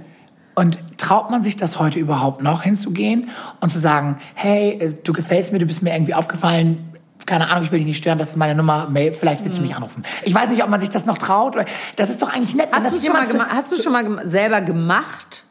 [0.55, 5.13] und traut man sich das heute überhaupt noch hinzugehen und zu sagen, hey, äh, du
[5.13, 6.89] gefällst mir, du bist mir irgendwie aufgefallen,
[7.25, 9.75] keine Ahnung, ich will dich nicht stören, das ist meine Nummer, vielleicht willst du mich
[9.77, 10.03] anrufen.
[10.25, 11.55] Ich weiß nicht, ob man sich das noch traut.
[11.55, 12.69] Oder, das ist doch eigentlich nett.
[12.73, 15.45] Hast du, schon mal gema- hast du schon mal gem- selber gemacht?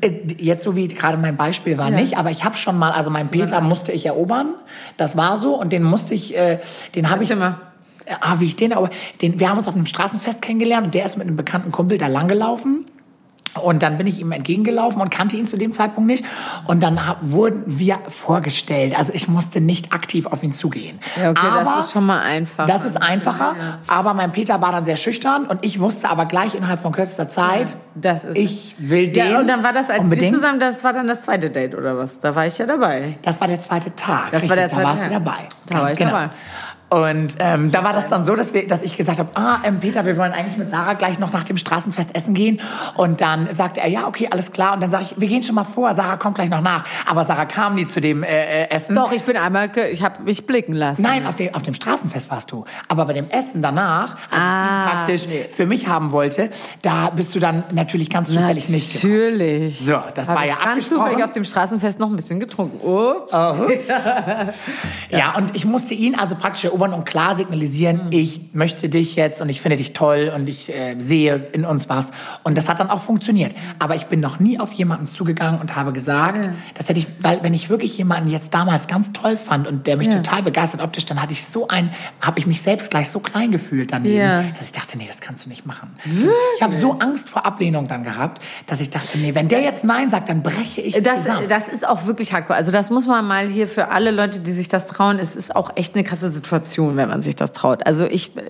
[0.00, 1.96] Äh, Jetzt so wie gerade mein Beispiel war Ja.
[2.00, 4.54] nicht, aber ich habe schon mal, also meinen Peter musste ich erobern,
[4.96, 6.58] das war so und den musste ich, äh,
[6.94, 7.56] den habe ich, mal.
[8.20, 8.90] ah, wie ich den, aber
[9.22, 11.98] den, wir haben uns auf einem Straßenfest kennengelernt und der ist mit einem bekannten Kumpel
[11.98, 12.86] da langgelaufen.
[13.54, 16.24] Und dann bin ich ihm entgegengelaufen und kannte ihn zu dem Zeitpunkt nicht.
[16.66, 18.96] Und dann wurden wir vorgestellt.
[18.96, 21.00] Also ich musste nicht aktiv auf ihn zugehen.
[21.20, 22.66] Ja, okay, das aber ist schon mal einfacher.
[22.66, 23.56] Das ist einfacher.
[23.88, 27.28] Aber mein Peter war dann sehr schüchtern und ich wusste aber gleich innerhalb von kürzester
[27.28, 29.30] Zeit, Das ist ich will den.
[29.32, 30.32] Ja, und dann war das, als unbedingt.
[30.32, 32.20] wir zusammen, das war dann das zweite Date oder was?
[32.20, 33.18] Da war ich ja dabei.
[33.22, 34.30] Das war der zweite Tag.
[34.30, 35.24] Das war der da zweite warst du Tag.
[35.24, 35.48] dabei.
[35.66, 36.10] Da Ganz war ich genau.
[36.12, 36.30] dabei.
[36.90, 39.78] Und ähm, da war das dann so, dass, wir, dass ich gesagt habe, ah, ähm,
[39.78, 42.60] Peter, wir wollen eigentlich mit Sarah gleich noch nach dem Straßenfest essen gehen.
[42.96, 44.74] Und dann sagte er, ja, okay, alles klar.
[44.74, 46.84] Und dann sage ich, wir gehen schon mal vor, Sarah kommt gleich noch nach.
[47.06, 48.96] Aber Sarah kam nie zu dem äh, äh, Essen.
[48.96, 51.02] Doch, ich bin einmal, ich habe mich blicken lassen.
[51.02, 52.64] Nein, auf dem, auf dem Straßenfest warst du.
[52.88, 56.50] Aber bei dem Essen danach, als ich Ah, ihn praktisch für mich haben wollte,
[56.82, 59.12] da bist du dann natürlich ganz zufällig nicht gekommen.
[59.12, 59.78] Natürlich.
[59.80, 61.02] So, das Hab war ich ja ganz abgesprochen.
[61.04, 62.80] zufällig auf dem Straßenfest noch ein bisschen getrunken.
[62.84, 63.32] Ups.
[65.10, 65.34] Ja.
[65.36, 69.48] und ich musste ihn also praktisch erobern und klar signalisieren, ich möchte dich jetzt und
[69.48, 72.10] ich finde dich toll und ich äh, sehe in uns was.
[72.42, 73.54] Und das hat dann auch funktioniert.
[73.78, 77.42] Aber ich bin noch nie auf jemanden zugegangen und habe gesagt, das hätte ich, weil
[77.42, 80.14] wenn ich wirklich jemanden jetzt damals ganz toll fand und der mich Ja.
[80.16, 81.90] total begeistert optisch, dann hatte ich so ein,
[82.20, 84.42] habe ich mich selbst gleich so klein gefühlt daneben, Ja.
[84.42, 85.90] dass ich dachte, nee, das kannst du nicht machen.
[86.56, 89.84] Ich habe so Angst vor Ablehnung dann gehabt, dass ich dachte, nee, wenn der jetzt
[89.84, 91.48] Nein sagt, dann breche ich Das, zusammen.
[91.48, 92.56] das ist auch wirklich hardcore.
[92.56, 95.54] Also das muss man mal hier für alle Leute, die sich das trauen, es ist
[95.54, 96.69] auch echt eine krasse Situation.
[96.70, 97.86] Situation, wenn man sich das traut.
[97.86, 98.42] Also ich äh,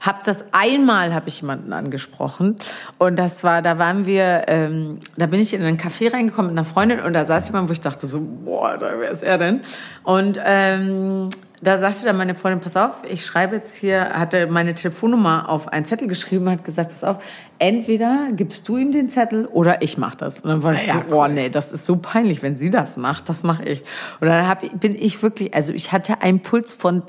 [0.00, 2.56] habe das einmal, habe ich jemanden angesprochen
[2.98, 6.58] und das war, da waren wir, ähm, da bin ich in einen Café reingekommen mit
[6.58, 9.60] einer Freundin und da saß jemand, wo ich dachte so, boah, wer ist er denn?
[10.02, 11.30] Und ähm,
[11.62, 15.68] da sagte dann meine Freundin, pass auf, ich schreibe jetzt hier, hatte meine Telefonnummer auf
[15.68, 17.22] einen Zettel geschrieben, hat gesagt, pass auf,
[17.60, 20.40] entweder gibst du ihm den Zettel oder ich mach das.
[20.40, 22.96] Und dann war ich ja, so, oh nee, das ist so peinlich, wenn sie das
[22.96, 23.84] macht, das mache ich.
[24.20, 27.04] Und dann hab, bin ich wirklich, also ich hatte einen Puls von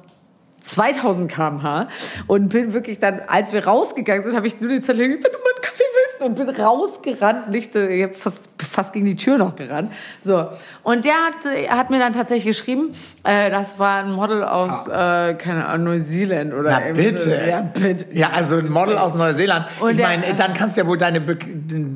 [0.63, 1.87] 2000 km/h
[2.27, 5.29] und bin wirklich dann, als wir rausgegangen sind, habe ich nur den Zettel, wenn du
[5.29, 9.37] mal einen Kaffee willst und bin rausgerannt, nicht, äh, jetzt fast, fast gegen die Tür
[9.37, 9.91] noch gerannt.
[10.21, 10.47] So.
[10.83, 14.89] Und der hat, äh, hat mir dann tatsächlich geschrieben, äh, das war ein Model aus,
[14.89, 15.29] ah.
[15.29, 17.41] äh, keine Ahnung, Neuseeland oder Na, bitte.
[17.47, 18.05] Ja, bitte.
[18.13, 19.67] Ja, also ein Model aus Neuseeland.
[19.79, 21.23] Und ich meine, dann kannst du ja wohl deine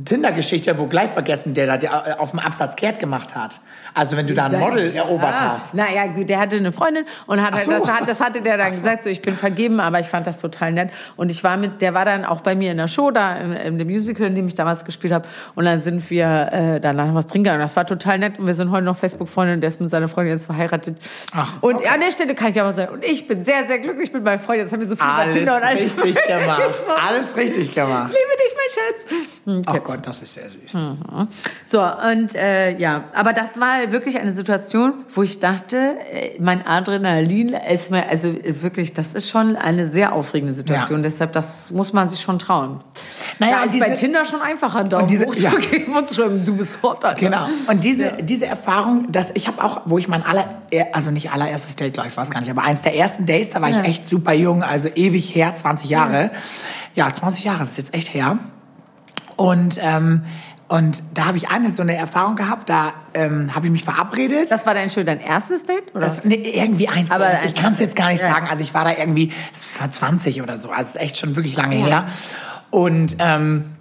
[0.06, 3.62] Tinder-Geschichte ja wohl gleich vergessen, der da äh, auf dem Absatz kehrt gemacht hat.
[3.98, 5.74] Also wenn du da ein Model erobert ah, hast.
[5.74, 7.72] Naja, der hatte eine Freundin und hat, so.
[7.72, 10.72] das, das hatte der dann gesagt, so ich bin vergeben, aber ich fand das total
[10.72, 10.92] nett.
[11.16, 13.54] Und ich war mit, der war dann auch bei mir in der Show da, in,
[13.54, 15.28] in dem Musical, in dem ich damals gespielt habe.
[15.56, 18.38] Und dann sind wir äh, danach was trinken und das war total nett.
[18.38, 20.98] Und wir sind heute noch Facebook-Freunde und der ist mit seiner Freundin jetzt verheiratet.
[21.34, 21.88] Ach, und okay.
[21.88, 24.40] an der Stelle kann ich aber sagen, und ich bin sehr, sehr glücklich mit meiner
[24.40, 24.66] Freundin.
[24.66, 26.74] Jetzt haben wir so viel alles Tinder und alles richtig gemacht.
[27.08, 28.12] alles richtig gemacht.
[28.12, 29.72] Liebe dich, mein Schatz.
[29.72, 29.80] Okay.
[29.80, 30.74] Oh Gott, das ist sehr süß.
[30.74, 31.28] Mhm.
[31.66, 36.65] So, und äh, ja, aber das war wirklich eine Situation, wo ich dachte, äh, mein
[36.65, 41.00] Adrenalin ist mir, also wirklich, das ist schon eine sehr aufregende Situation.
[41.00, 41.04] Ja.
[41.04, 42.82] Deshalb, das muss man sich schon trauen.
[43.39, 45.52] Naja, ist diese, bei Tinder schon einfacher, Daumen diese, hoch ja.
[45.52, 47.19] zu geben und zu schreiben, du bist hot, Alter.
[47.19, 47.47] Genau.
[47.69, 48.12] Und diese, ja.
[48.21, 50.62] diese Erfahrung, dass ich habe auch, wo ich mein aller,
[50.93, 53.62] also nicht allererstes Date, glaube ich, weiß gar nicht, aber eins der ersten Dates, da
[53.62, 56.32] war ich echt super jung, also ewig her, 20 Jahre.
[56.95, 58.39] Ja, 20 Jahre ist jetzt echt her.
[59.36, 60.23] Und ähm,
[60.67, 64.51] und da habe ich eine so eine Erfahrung gehabt, da ähm, habe ich mich verabredet.
[64.51, 65.95] Das war dein schön dein erstes Date?
[65.95, 66.01] Oder?
[66.01, 67.10] Das, nee, irgendwie eins.
[67.10, 68.30] Aber ich kann es jetzt gar nicht ja.
[68.30, 68.47] sagen.
[68.49, 70.69] Also ich war da irgendwie, es war 20 oder so.
[70.69, 71.86] Also es ist echt schon wirklich lange ja.
[71.86, 72.08] her.
[72.69, 73.77] Und ähm,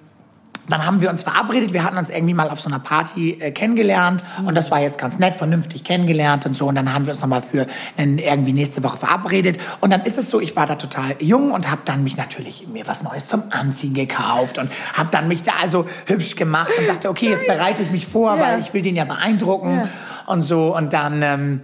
[0.69, 1.73] dann haben wir uns verabredet.
[1.73, 4.23] Wir hatten uns irgendwie mal auf so einer Party äh, kennengelernt.
[4.45, 6.67] Und das war jetzt ganz nett, vernünftig kennengelernt und so.
[6.67, 9.59] Und dann haben wir uns nochmal für einen, irgendwie nächste Woche verabredet.
[9.81, 12.67] Und dann ist es so, ich war da total jung und habe dann mich natürlich
[12.69, 16.89] mir was Neues zum Anziehen gekauft und habe dann mich da also hübsch gemacht und
[16.89, 18.43] dachte, okay, jetzt bereite ich mich vor, ja.
[18.43, 19.89] weil ich will den ja beeindrucken ja.
[20.27, 20.77] und so.
[20.77, 21.23] Und dann...
[21.23, 21.61] Ähm,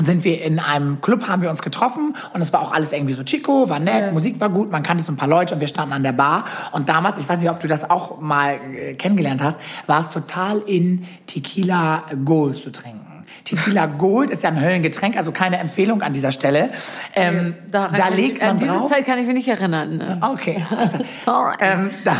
[0.00, 3.14] sind wir in einem Club, haben wir uns getroffen und es war auch alles irgendwie
[3.14, 4.12] so chico, war nett, ja.
[4.12, 6.44] Musik war gut, man kannte so ein paar Leute und wir standen an der Bar
[6.72, 10.10] und damals, ich weiß nicht, ob du das auch mal äh, kennengelernt hast, war es
[10.10, 13.08] total in Tequila Gold zu trinken.
[13.44, 16.70] Tequila Gold ist ja ein Höllengetränk, also keine Empfehlung an dieser Stelle.
[17.14, 18.90] Ähm, da, da legt man an diese drauf.
[18.90, 19.96] Zeit kann ich mich nicht erinnern.
[19.96, 20.18] Ne?
[20.20, 20.64] Okay.
[20.78, 21.56] Also, Sorry.
[21.60, 22.16] Ähm, da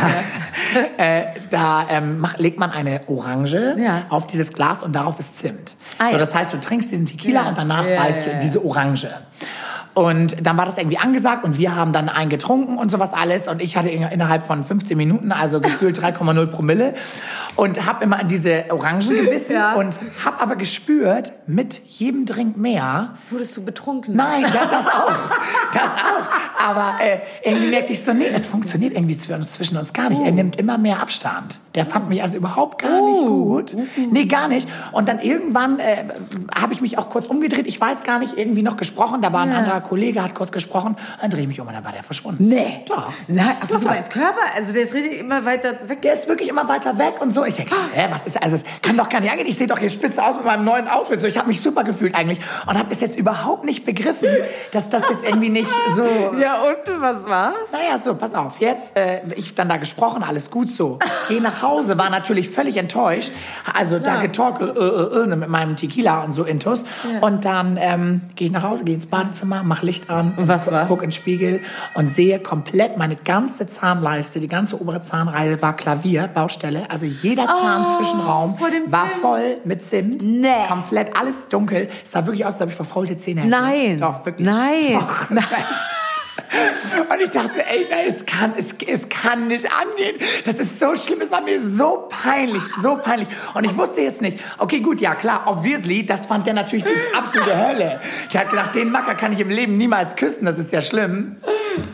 [0.96, 4.06] äh, da ähm, mach, legt man eine Orange ja.
[4.08, 5.76] auf dieses Glas und darauf ist Zimt.
[5.98, 9.08] Ah, so, das heißt, du trinkst diesen Tequila und danach beißt du in diese Orange.
[9.98, 13.48] Und dann war das irgendwie angesagt und wir haben dann einen getrunken und sowas alles.
[13.48, 16.94] Und ich hatte innerhalb von 15 Minuten, also gefühlt 3,0 Promille.
[17.56, 19.74] Und habe immer an diese Orangen gebissen ja.
[19.74, 23.16] und habe aber gespürt, mit jedem Drink mehr.
[23.28, 24.14] Wurdest du betrunken?
[24.14, 25.12] Nein, das auch.
[25.72, 26.64] Das auch.
[26.64, 30.20] Aber äh, irgendwie merkte ich so, nee, es funktioniert irgendwie zwischen uns gar nicht.
[30.20, 30.24] Oh.
[30.24, 31.58] Er nimmt immer mehr Abstand.
[31.78, 33.44] Der fand mich also überhaupt gar nicht oh.
[33.44, 33.76] gut.
[33.96, 34.68] Nee, gar nicht.
[34.90, 36.06] Und dann irgendwann äh,
[36.52, 37.68] habe ich mich auch kurz umgedreht.
[37.68, 39.22] Ich weiß gar nicht, irgendwie noch gesprochen.
[39.22, 39.58] Da war ein ja.
[39.58, 42.48] anderer Kollege hat kurz gesprochen, dann drehe ich mich um und dann war der verschwunden.
[42.48, 42.84] Nee.
[42.88, 43.12] Doch.
[43.28, 44.40] Nein, also du meinst Körper?
[44.56, 46.02] Also der ist richtig immer weiter weg?
[46.02, 47.44] Der ist wirklich immer weiter weg und so.
[47.44, 48.42] Ich denke, hä, was ist das?
[48.42, 49.46] Also es kann doch gar nicht angehen.
[49.46, 51.20] Ich sehe doch hier spitze aus mit meinem neuen Outfit.
[51.20, 54.26] So, ich habe mich super gefühlt eigentlich und habe das jetzt überhaupt nicht begriffen,
[54.72, 56.02] dass das jetzt irgendwie nicht so...
[56.38, 57.70] Ja und, was war's?
[57.70, 58.58] Naja, so, pass auf.
[58.58, 60.98] Jetzt, äh, ich dann da gesprochen, alles gut so.
[61.28, 63.30] Geh nach Hause, war natürlich völlig enttäuscht.
[63.72, 64.00] Also ja.
[64.00, 66.84] da getalkt äh, äh, äh, mit meinem Tequila und so intus.
[67.10, 67.20] Ja.
[67.26, 70.70] Und dann ähm, gehe ich nach Hause, gehe ins Badezimmer, mach Licht an und was
[70.70, 70.86] war?
[70.86, 71.60] guck in den Spiegel
[71.94, 76.90] und sehe komplett meine ganze Zahnleiste, die ganze obere Zahnreihe war Klavier, Baustelle.
[76.90, 79.20] Also jeder oh, Zahnzwischenraum war Zimt.
[79.20, 80.22] voll mit Zimt.
[80.22, 80.66] Nee.
[80.68, 81.88] Komplett alles dunkel.
[82.04, 83.50] Es sah wirklich aus, als ob ich verfaulte Zähne hätte.
[83.50, 83.98] Nein.
[83.98, 84.46] Doch, wirklich.
[84.46, 84.94] Nein.
[84.94, 85.30] Doch.
[85.30, 85.44] Nein.
[87.10, 90.16] Und ich dachte, ey, es kann, es, es kann nicht angehen.
[90.44, 91.20] Das ist so schlimm.
[91.20, 93.28] Es war mir so peinlich, so peinlich.
[93.54, 97.16] Und ich wusste jetzt nicht, okay, gut, ja klar, obviously, das fand der natürlich die
[97.16, 98.00] absolute Hölle.
[98.30, 100.44] Ich hat gedacht, den Macker kann ich im Leben niemals küssen.
[100.44, 101.36] Das ist ja schlimm.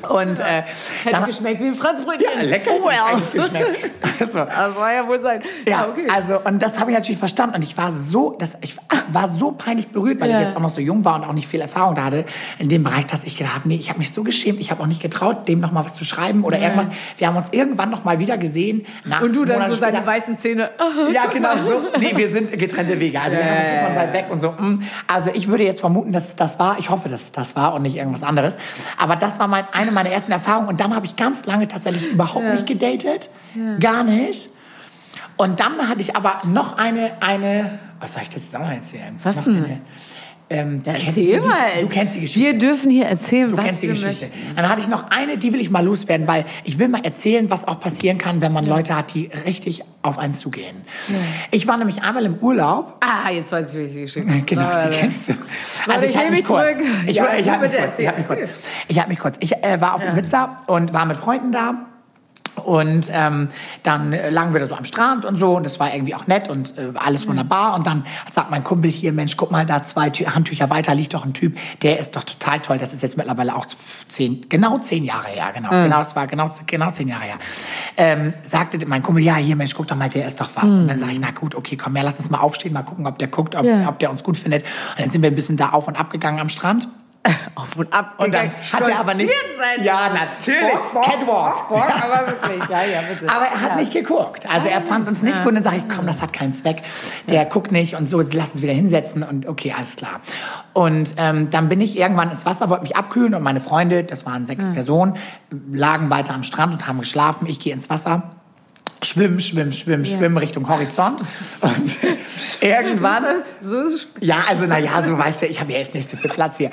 [0.08, 0.62] Und, äh,
[1.02, 2.28] Hätte dann, geschmeckt wie ein Franzbrötchen.
[2.36, 2.70] Ja, lecker.
[2.70, 3.20] Well.
[3.32, 3.90] geschmeckt.
[4.18, 5.42] Also, Das war ja wohl sein.
[5.68, 6.06] ja, okay.
[6.08, 8.76] also und das habe ich natürlich verstanden und ich war so, das, ich
[9.08, 10.40] war so peinlich berührt, weil Ja.
[10.40, 12.24] ich jetzt auch noch so jung war und auch nicht viel Erfahrung da hatte
[12.58, 14.82] in dem Bereich, dass ich gedacht habe, nee, ich habe mich so geschämt, ich habe
[14.82, 16.88] auch nicht getraut, dem noch mal was zu schreiben oder irgendwas.
[17.16, 18.84] Wir haben uns irgendwann noch mal wieder gesehen.
[19.04, 20.06] Nach Und du dann Monaten so deine später.
[20.06, 20.70] weißen Zähne.
[21.12, 21.98] Ja, genau so.
[21.98, 23.20] Nee, wir sind getrennte Wege.
[23.20, 24.50] Also wir haben uns so von weit weg und so.
[24.50, 24.82] mm.
[25.06, 26.78] Also ich würde jetzt vermuten, dass es das war.
[26.78, 28.56] Ich hoffe, dass es das war und nicht irgendwas anderes.
[28.98, 30.68] Aber das war mein, eine meiner ersten Erfahrungen.
[30.68, 33.28] Und dann habe ich ganz lange tatsächlich überhaupt nicht gedatet.
[33.80, 34.50] Gar nicht.
[35.36, 38.70] Und dann hatte ich aber noch eine, eine, was soll ich das jetzt auch noch
[38.70, 39.18] erzählen?
[39.22, 39.64] Was noch denn?
[39.64, 39.80] Eine,
[40.50, 41.80] ähm, die Erzähl die, mal.
[41.80, 42.40] Du kennst die Geschichte.
[42.40, 44.26] Wir dürfen hier erzählen, Du was kennst die wir Geschichte.
[44.26, 44.56] möchten.
[44.56, 47.48] Dann hatte ich noch eine, die will ich mal loswerden, weil ich will mal erzählen,
[47.50, 50.76] was auch passieren kann, wenn man Leute hat, die richtig auf einen zugehen.
[51.50, 52.98] Ich war nämlich einmal im Urlaub.
[53.00, 54.30] Ah, jetzt weiß ich, welche Geschichte.
[54.46, 54.90] Genau, Leute.
[54.90, 55.32] die kennst du.
[55.86, 56.76] Leute, ich halt nehme mich kurz.
[56.76, 56.86] zurück.
[57.06, 57.66] Ich, Ja, ich, halte.
[57.98, 58.50] Ich halte mich.
[58.88, 59.36] Ich halte mich kurz.
[59.40, 61.86] Ich äh, war auf Ibiza und war mit Freunden da.
[62.62, 63.48] Und ähm,
[63.82, 66.48] dann lagen wir da so am Strand und so und das war irgendwie auch nett
[66.48, 67.74] und äh, alles wunderbar.
[67.74, 71.14] Und dann sagt mein Kumpel hier, Mensch, guck mal, da zwei Tü Handtücher weiter liegt
[71.14, 72.78] doch ein Typ, der ist doch total toll.
[72.78, 75.70] Das ist jetzt mittlerweile auch zehn, genau zehn Jahre her, genau.
[75.70, 77.36] Genau, es war genau, genau zehn Jahre her.
[77.96, 80.70] Ähm, sagte mein Kumpel, ja, hier, Mensch, guck doch mal, der ist doch was.
[80.70, 83.06] Und dann sage ich, na gut, okay, komm her, lass uns mal aufstehen, mal gucken,
[83.06, 83.88] ob der guckt, ob, Ja.
[83.88, 84.62] ob der uns gut findet.
[84.62, 86.88] Und dann sind wir ein bisschen da auf und ab gegangen am Strand.
[87.54, 88.14] Auf und ab.
[88.18, 89.32] Und dann hat er aber nicht.
[89.56, 89.84] Sein.
[89.84, 90.72] Ja, natürlich.
[90.72, 91.68] Bock, Bock, Catwalk.
[91.68, 92.68] Bock, Bock, aber wirklich.
[92.68, 93.32] Ja, ja, bitte.
[93.32, 93.76] Aber er hat ja.
[93.76, 94.48] nicht geguckt.
[94.48, 95.48] Also er fand uns nicht gut.
[95.48, 96.82] Und dann sage ich, komm, das hat keinen Zweck.
[97.28, 100.20] Der guckt nicht und so, lass uns wieder hinsetzen und okay, alles klar.
[100.72, 104.26] Und ähm, dann bin ich irgendwann ins Wasser, wollte mich abkühlen und meine Freunde, das
[104.26, 105.16] waren sechs Personen,
[105.72, 107.46] lagen weiter am Strand und haben geschlafen.
[107.46, 108.34] Ich gehe ins Wasser.
[109.04, 111.20] Schwimmen, schwimmen, schwimmen, schwimmen Richtung Horizont.
[111.60, 111.96] Und
[112.60, 113.24] irgendwann
[113.60, 114.06] So ist es.
[114.20, 116.56] ja, also na ja, so weißt du, ich habe ja jetzt nicht so viel Platz
[116.58, 116.70] hier.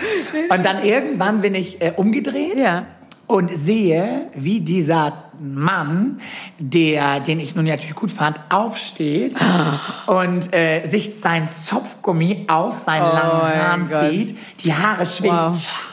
[0.49, 2.85] Und dann irgendwann bin ich äh, umgedreht Ja.
[3.27, 6.19] und sehe, wie dieser Mann,
[6.59, 9.35] der, den ich nun natürlich gut fand, aufsteht
[10.05, 15.53] und äh, sich sein Zopfgummi aus seinen Oh langen Haaren zieht, die Haare schwingen.
[15.53, 15.90] Wow.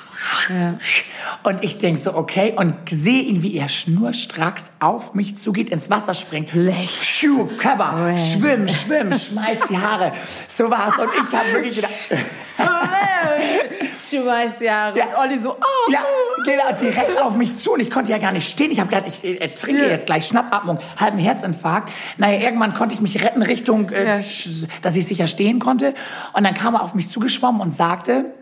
[1.45, 5.91] Und ich denk so, okay, und sehe ihn, wie er schnurstracks auf mich zugeht, ins
[5.91, 6.53] Wasser springt.
[6.55, 10.13] Lech, Schuh, Körper, Oh, schwimm, schwimm, schmeiß die Haare.
[10.49, 10.99] So war's.
[10.99, 11.93] Und ich habe wirklich gedacht,
[14.11, 14.95] Du weißt ja.
[14.97, 15.05] Ja.
[15.09, 15.93] Und Olli so, oh.
[15.93, 16.01] ja,
[16.45, 17.73] genau, direkt auf mich zu.
[17.75, 18.71] Und ich konnte ja gar nicht stehen.
[18.71, 19.89] Ich habe gedacht, ich äh, trinke Ja.
[19.89, 21.93] jetzt gleich Schnappatmung, halben Herzinfarkt.
[22.17, 24.19] Naja, irgendwann konnte ich mich retten Richtung, äh,
[24.83, 25.95] dass ich sicher stehen konnte.
[26.33, 28.33] Und dann kam er auf mich zugeschwommen und sagte,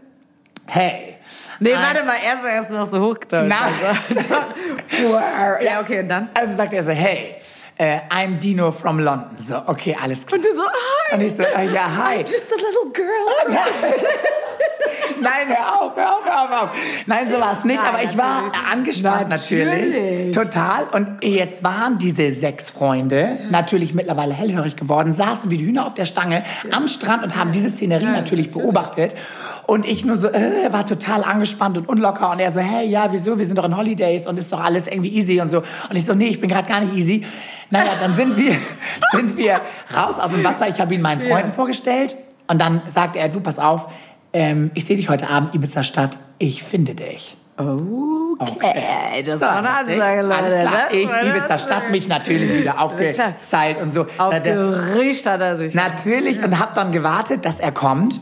[0.66, 1.15] hey.
[1.61, 3.46] Nee, ein- warte mal, erst mal erst noch so hochgetaucht.
[3.48, 3.68] Na.
[5.62, 6.28] ja, okay, und dann?
[6.34, 7.36] Also sagt er so, hey,
[7.78, 9.36] äh, I'm Dino from London.
[9.38, 10.38] So, okay, alles klar.
[10.38, 11.14] Und du so, hi.
[11.14, 12.20] Und ich so, äh, ja, hi.
[12.20, 13.57] Just a little girl.
[15.20, 16.70] Nein, hör auf, hör auf, hör auf, hör auf.
[17.07, 18.70] Nein, so war es nicht, Nein, aber ich war natürlich.
[18.72, 19.94] angespannt natürlich.
[19.94, 20.34] Natürlich.
[20.34, 20.84] Total.
[20.92, 25.94] Und jetzt waren diese sechs Freunde natürlich mittlerweile hellhörig geworden, saßen wie die Hühner auf
[25.94, 29.14] der Stange am Strand und haben diese Szenerie natürlich beobachtet.
[29.66, 32.30] Und ich nur so, äh, war total angespannt und unlocker.
[32.30, 33.36] Und er so, hey, ja, wieso?
[33.38, 35.58] Wir sind doch in Holidays und ist doch alles irgendwie easy und so.
[35.90, 37.24] Und ich so, nee, ich bin gerade gar nicht easy.
[37.70, 38.56] Naja, dann sind wir,
[39.10, 39.60] sind wir
[39.96, 40.68] raus aus dem Wasser.
[40.68, 42.16] Ich habe ihn meinen Freunden vorgestellt.
[42.46, 43.88] Und dann sagte er, du, pass auf,
[44.32, 47.36] ähm, ich sehe dich heute Abend, Ibiza Stadt, ich finde dich.
[48.38, 50.34] Okay, das So, war eine Ansage, Leute.
[50.34, 54.06] Alles klar, Das ich, Ibiza Stadt, mich natürlich wieder aufgestylt und so.
[54.18, 55.74] Aufgeregt hat er sich.
[55.74, 58.20] Natürlich und habe dann gewartet, dass er kommt.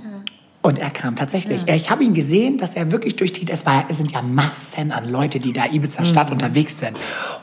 [0.64, 1.68] Und er kam tatsächlich.
[1.68, 4.92] Ich habe ihn gesehen, dass er wirklich durch die, es, war, es sind ja Massen
[4.92, 6.32] an Leute, die da Ibiza Stadt Mhm.
[6.32, 6.98] unterwegs sind.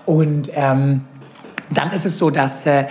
[0.08, 1.02] Und ähm,
[1.70, 2.88] dann ist es so, dass äh,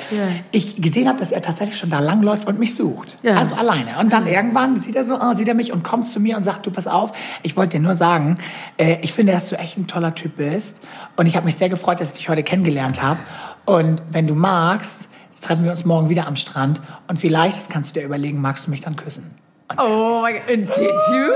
[0.52, 3.18] ich gesehen habe, dass er tatsächlich schon da langläuft und mich sucht.
[3.24, 3.34] Ja.
[3.38, 3.98] Also alleine.
[3.98, 6.44] Und dann irgendwann sieht er so, oh, sieht er mich und kommt zu mir und
[6.44, 7.12] sagt, du pass auf,
[7.42, 8.38] ich wollte dir nur sagen,
[8.76, 10.76] äh, ich finde, dass du echt ein toller Typ bist.
[11.16, 13.18] Und ich habe mich sehr gefreut, dass ich dich heute kennengelernt habe.
[13.66, 15.08] Und wenn du magst,
[15.40, 16.80] treffen wir uns morgen wieder am Strand.
[17.08, 19.39] Und vielleicht, das kannst du dir überlegen, magst du mich dann küssen?
[19.78, 21.32] Oh mein Gott, and did you?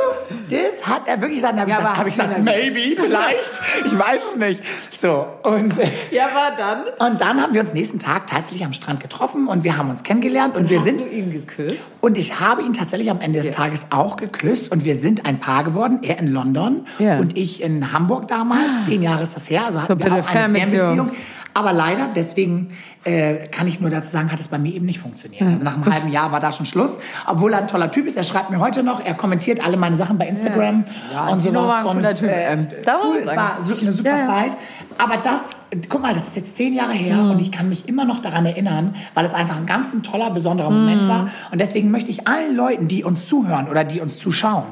[0.51, 1.55] Das hat er wirklich gesagt.
[1.57, 3.61] Da habe Ja, ich, hab ich gesagt, maybe, vielleicht.
[3.85, 4.63] Ich weiß es nicht.
[5.01, 5.75] So, und,
[6.11, 7.11] Ja, war dann?
[7.13, 10.03] und dann haben wir uns nächsten Tag tatsächlich am Strand getroffen und wir haben uns
[10.03, 11.93] kennengelernt und wir Hast sind du ihn geküsst?
[12.01, 13.57] und ich habe ihn tatsächlich am Ende des Yes.
[13.57, 16.01] Tages auch geküsst und wir sind ein Paar geworden.
[16.03, 17.19] Er in London Ja.
[17.19, 18.87] und ich in Hamburg damals.
[18.87, 19.67] Zehn Jahre ist das her.
[19.67, 20.71] Also hatten wir auch eine Fernbeziehung.
[20.71, 21.11] Fernbeziehung.
[21.55, 22.69] Aber leider, deswegen
[23.05, 25.43] äh, kann ich nur dazu sagen, hat es bei mir eben nicht funktioniert.
[25.43, 26.99] Also nach einem halben Jahr war da schon Schluss.
[27.27, 28.17] Obwohl er ein toller Typ ist.
[28.17, 31.87] Er schreibt mir heute noch, er kommentiert alle meine Sachen bei Instagram Ja, und cooler
[31.87, 32.05] und.
[32.05, 34.27] Äh, Ähm, darf man cool, es war so, eine super Ja, ja.
[34.27, 34.57] Zeit.
[34.99, 35.51] Aber das,
[35.89, 37.31] guck mal, das ist jetzt zehn Jahre her Mhm.
[37.33, 40.31] und ich kann mich immer noch daran erinnern, weil es einfach ein ganz ein toller,
[40.31, 41.09] besonderer Moment Mhm.
[41.09, 41.29] war.
[41.51, 44.65] Und deswegen möchte ich allen Leuten, die uns zuhören oder die uns zuschauen,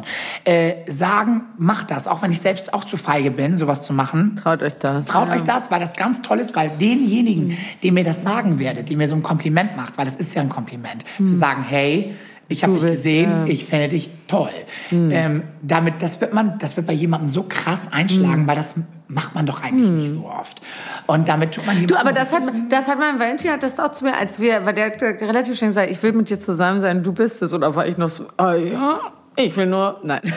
[0.44, 4.36] äh, sagen, macht das, auch wenn ich selbst auch zu feige bin, sowas zu machen.
[4.42, 5.06] Traut euch das.
[5.08, 5.34] Traut ja.
[5.34, 8.98] euch das, weil das ganz toll ist, weil denjenigen, dem mir das sagen werdet, dem
[8.98, 12.14] mir so ein Kompliment macht, weil es ist ja ein Kompliment, zu sagen, hey,
[12.52, 12.76] ich habe Mhm.
[12.76, 13.36] Dich bist, gesehen, ja.
[13.38, 13.46] Mhm.
[13.50, 14.50] ich finde dich toll.
[14.90, 18.74] Ähm, damit, das wird man, das wird bei jemandem so krass einschlagen, weil das
[19.08, 20.60] macht man doch eigentlich nicht so oft.
[21.06, 21.86] Und damit tut man Mhm.
[21.88, 24.64] Du, aber das hat, das hat mein Valentin hat das auch zu mir, als wir,
[24.66, 27.52] weil der hat relativ schnell gesagt, ich will mit dir zusammen sein, du bist es.
[27.52, 29.00] Oder war ich noch so, ah ja,
[29.36, 30.20] ich will nur, nein.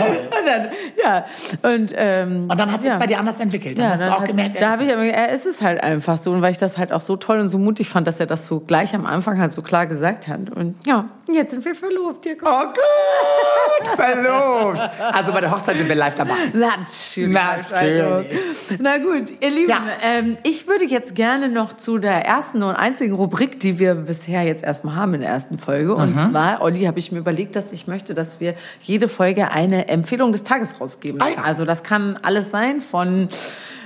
[0.00, 0.68] Und dann,
[1.02, 1.24] ja,
[1.62, 2.96] und, ähm, und dann hat sich ja.
[2.96, 3.76] bei dir anders entwickelt.
[3.76, 5.82] Dann Ja, hast du dann auch hat- gemerkt, da habe ich er ist es halt
[5.82, 8.20] einfach so und weil ich das halt auch so toll und so mutig fand, dass
[8.20, 11.64] er das so gleich am Anfang halt so klar gesagt hat und ja, jetzt sind
[11.64, 14.80] wir verlobt, hier oh gut, verlobt.
[15.12, 16.34] Also bei der Hochzeit sind wir live dabei.
[16.52, 17.34] Natürlich.
[17.34, 18.38] Natürlich.
[18.78, 19.82] Na gut, ihr Lieben, Ja.
[20.02, 24.42] ähm, ich würde jetzt gerne noch zu der ersten und einzigen Rubrik, die wir bisher
[24.44, 25.94] jetzt erstmal haben in der ersten Folge.
[25.94, 26.30] Und Mhm.
[26.30, 30.32] zwar, Olli, habe ich mir überlegt, dass ich möchte, dass wir jede Folge eine Empfehlung
[30.32, 31.20] des Tages rausgeben.
[31.20, 31.42] Ah ja.
[31.42, 33.28] Also das kann alles sein von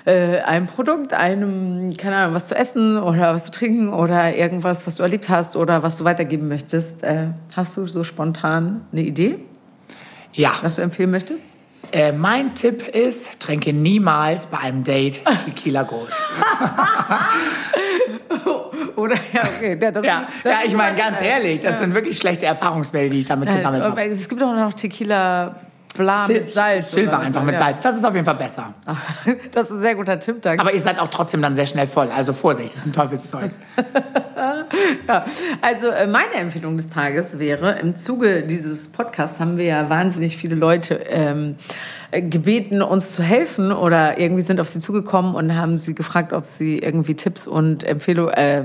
[0.05, 4.87] äh, einem Produkt, einem, keine Ahnung, was zu essen oder was zu trinken oder irgendwas,
[4.87, 7.03] was du erlebt hast oder was du weitergeben möchtest.
[7.03, 9.39] Äh, hast du so spontan eine Idee,
[10.35, 11.45] Ja, was du empfehlen möchtest?
[11.93, 16.13] Äh, mein Tipp ist, trinke niemals bei einem Date Tequila Gold.
[18.97, 19.79] Oder ja, okay.
[19.81, 23.21] Ja, das, Ja, das ja ich meine, ganz ehrlich, das sind wirklich schlechte Erfahrungswerte, die
[23.21, 24.03] ich damit gesammelt habe.
[24.05, 25.57] es gibt auch noch Tequila
[25.97, 26.91] Bla Sil- mit Salz.
[26.91, 27.57] Silber einfach mit.
[27.57, 27.81] Salz.
[27.81, 28.75] Das ist auf jeden Fall besser.
[29.53, 30.61] Das ist ein sehr guter Tipp, danke.
[30.61, 32.09] Aber ihr seid auch trotzdem dann sehr schnell voll.
[32.15, 33.51] Also Vorsicht, das ist ein Teufelszeug.
[35.09, 35.25] Ja,
[35.63, 40.37] also äh, meine Empfehlung des Tages wäre, im Zuge dieses Podcasts haben wir ja wahnsinnig
[40.37, 41.57] viele Leute ähm,
[42.11, 46.33] äh, gebeten, uns zu helfen oder irgendwie sind auf sie zugekommen und haben sie gefragt,
[46.33, 48.65] ob sie irgendwie Tipps und Empfehlungen, äh,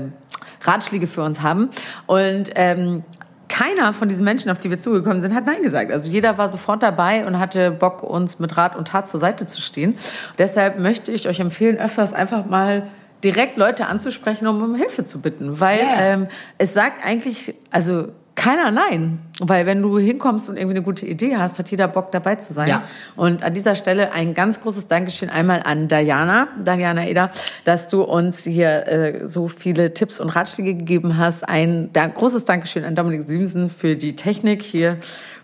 [0.62, 1.70] Ratschläge für uns haben.
[2.06, 3.04] Und ähm,
[3.50, 5.90] keiner von diesen Menschen, auf die wir zugekommen sind, hat Nein gesagt.
[5.92, 9.44] Also jeder war sofort dabei und hatte Bock, uns mit Rat und Tat zur Seite
[9.44, 9.90] zu stehen.
[9.90, 12.86] Und deshalb möchte ich euch empfehlen, öfters einfach mal
[13.22, 15.60] direkt Leute anzusprechen, um um Hilfe zu bitten.
[15.60, 16.00] Weil Ja.
[16.00, 18.08] ähm, es sagt eigentlich, also
[18.40, 19.18] keiner Nein.
[19.38, 22.54] Weil wenn du hinkommst und irgendwie eine gute Idee hast, hat jeder Bock dabei zu
[22.54, 22.68] sein.
[22.68, 22.82] Ja.
[23.14, 27.30] Und an dieser Stelle ein ganz großes Dankeschön einmal an Diana, Diana Eder,
[27.64, 31.46] dass du uns hier äh, so viele Tipps und Ratschläge gegeben hast.
[31.46, 34.96] Ein da, großes Dankeschön an Dominik Siemsen für die Technik hier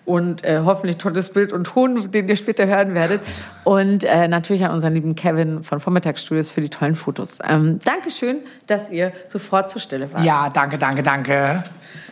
[0.07, 3.21] und äh, hoffentlich tolles Bild und Ton, den ihr später hören werdet.
[3.65, 7.41] Und äh, natürlich an unseren lieben Kevin von Vormittagsstudios für die tollen Fotos.
[7.47, 10.25] Ähm, Dankeschön, dass ihr sofort zur Stelle wart.
[10.25, 11.65] Ja, danke, danke, danke.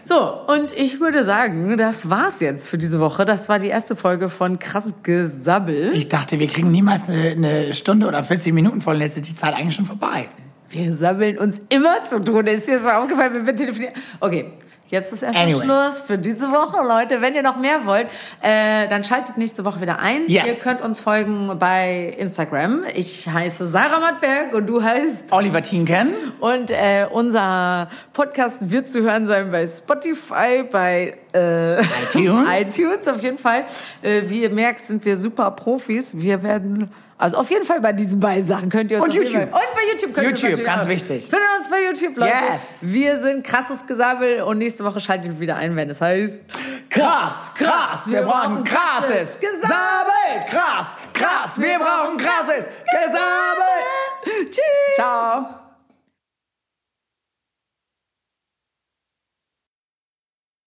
[0.04, 3.24] So, und ich würde sagen, das war's jetzt für diese Woche.
[3.24, 5.92] Das war die erste Folge von Krass Gesabbel.
[5.94, 9.00] Ich dachte, wir kriegen niemals eine, eine Stunde oder 40 Minuten voll.
[9.00, 10.28] Jetzt ist die Zeit eigentlich schon vorbei.
[10.68, 12.46] Wir sammeln uns immer zu tun.
[12.48, 13.94] Ist dir schon aufgefallen, wenn wir telefonieren?
[14.20, 14.52] Okay.
[14.94, 15.64] Jetzt ist erstmal Anyway.
[15.64, 17.20] Schluss für diese Woche, Leute.
[17.20, 18.06] Wenn ihr noch mehr wollt,
[18.42, 20.28] äh, dann schaltet nächste Woche wieder ein.
[20.28, 20.46] Yes.
[20.46, 22.84] Ihr könnt uns folgen bei Instagram.
[22.94, 25.32] Ich heiße Sarah Mattberg und du heißt.
[25.32, 26.14] Oliver Tienken.
[26.38, 32.46] Und äh, unser Podcast wird zu hören sein bei Spotify, bei äh, iTunes.
[32.78, 33.64] iTunes auf jeden Fall.
[34.00, 36.16] Äh, wie ihr merkt, sind wir super Profis.
[36.16, 36.92] Wir werden
[37.24, 39.44] also auf jeden Fall bei diesen beiden Sachen könnt ihr uns Und YouTube.
[39.44, 41.24] Und bei YouTube könnt ihr uns YouTube, ganz wichtig.
[41.24, 42.32] Findet uns bei YouTube, Leute.
[42.52, 42.60] Yes.
[42.82, 46.44] Wir sind krasses Gesabbel und nächste Woche schaltet ihr wieder ein, wenn es heißt
[46.90, 49.38] Krass, krass, wir brauchen krasses.
[49.40, 50.44] Gesabbel.
[50.50, 54.44] Krass, krass, wir brauchen krasses Gesabbel.
[54.50, 54.94] Tschüss.
[54.96, 55.63] Ciao.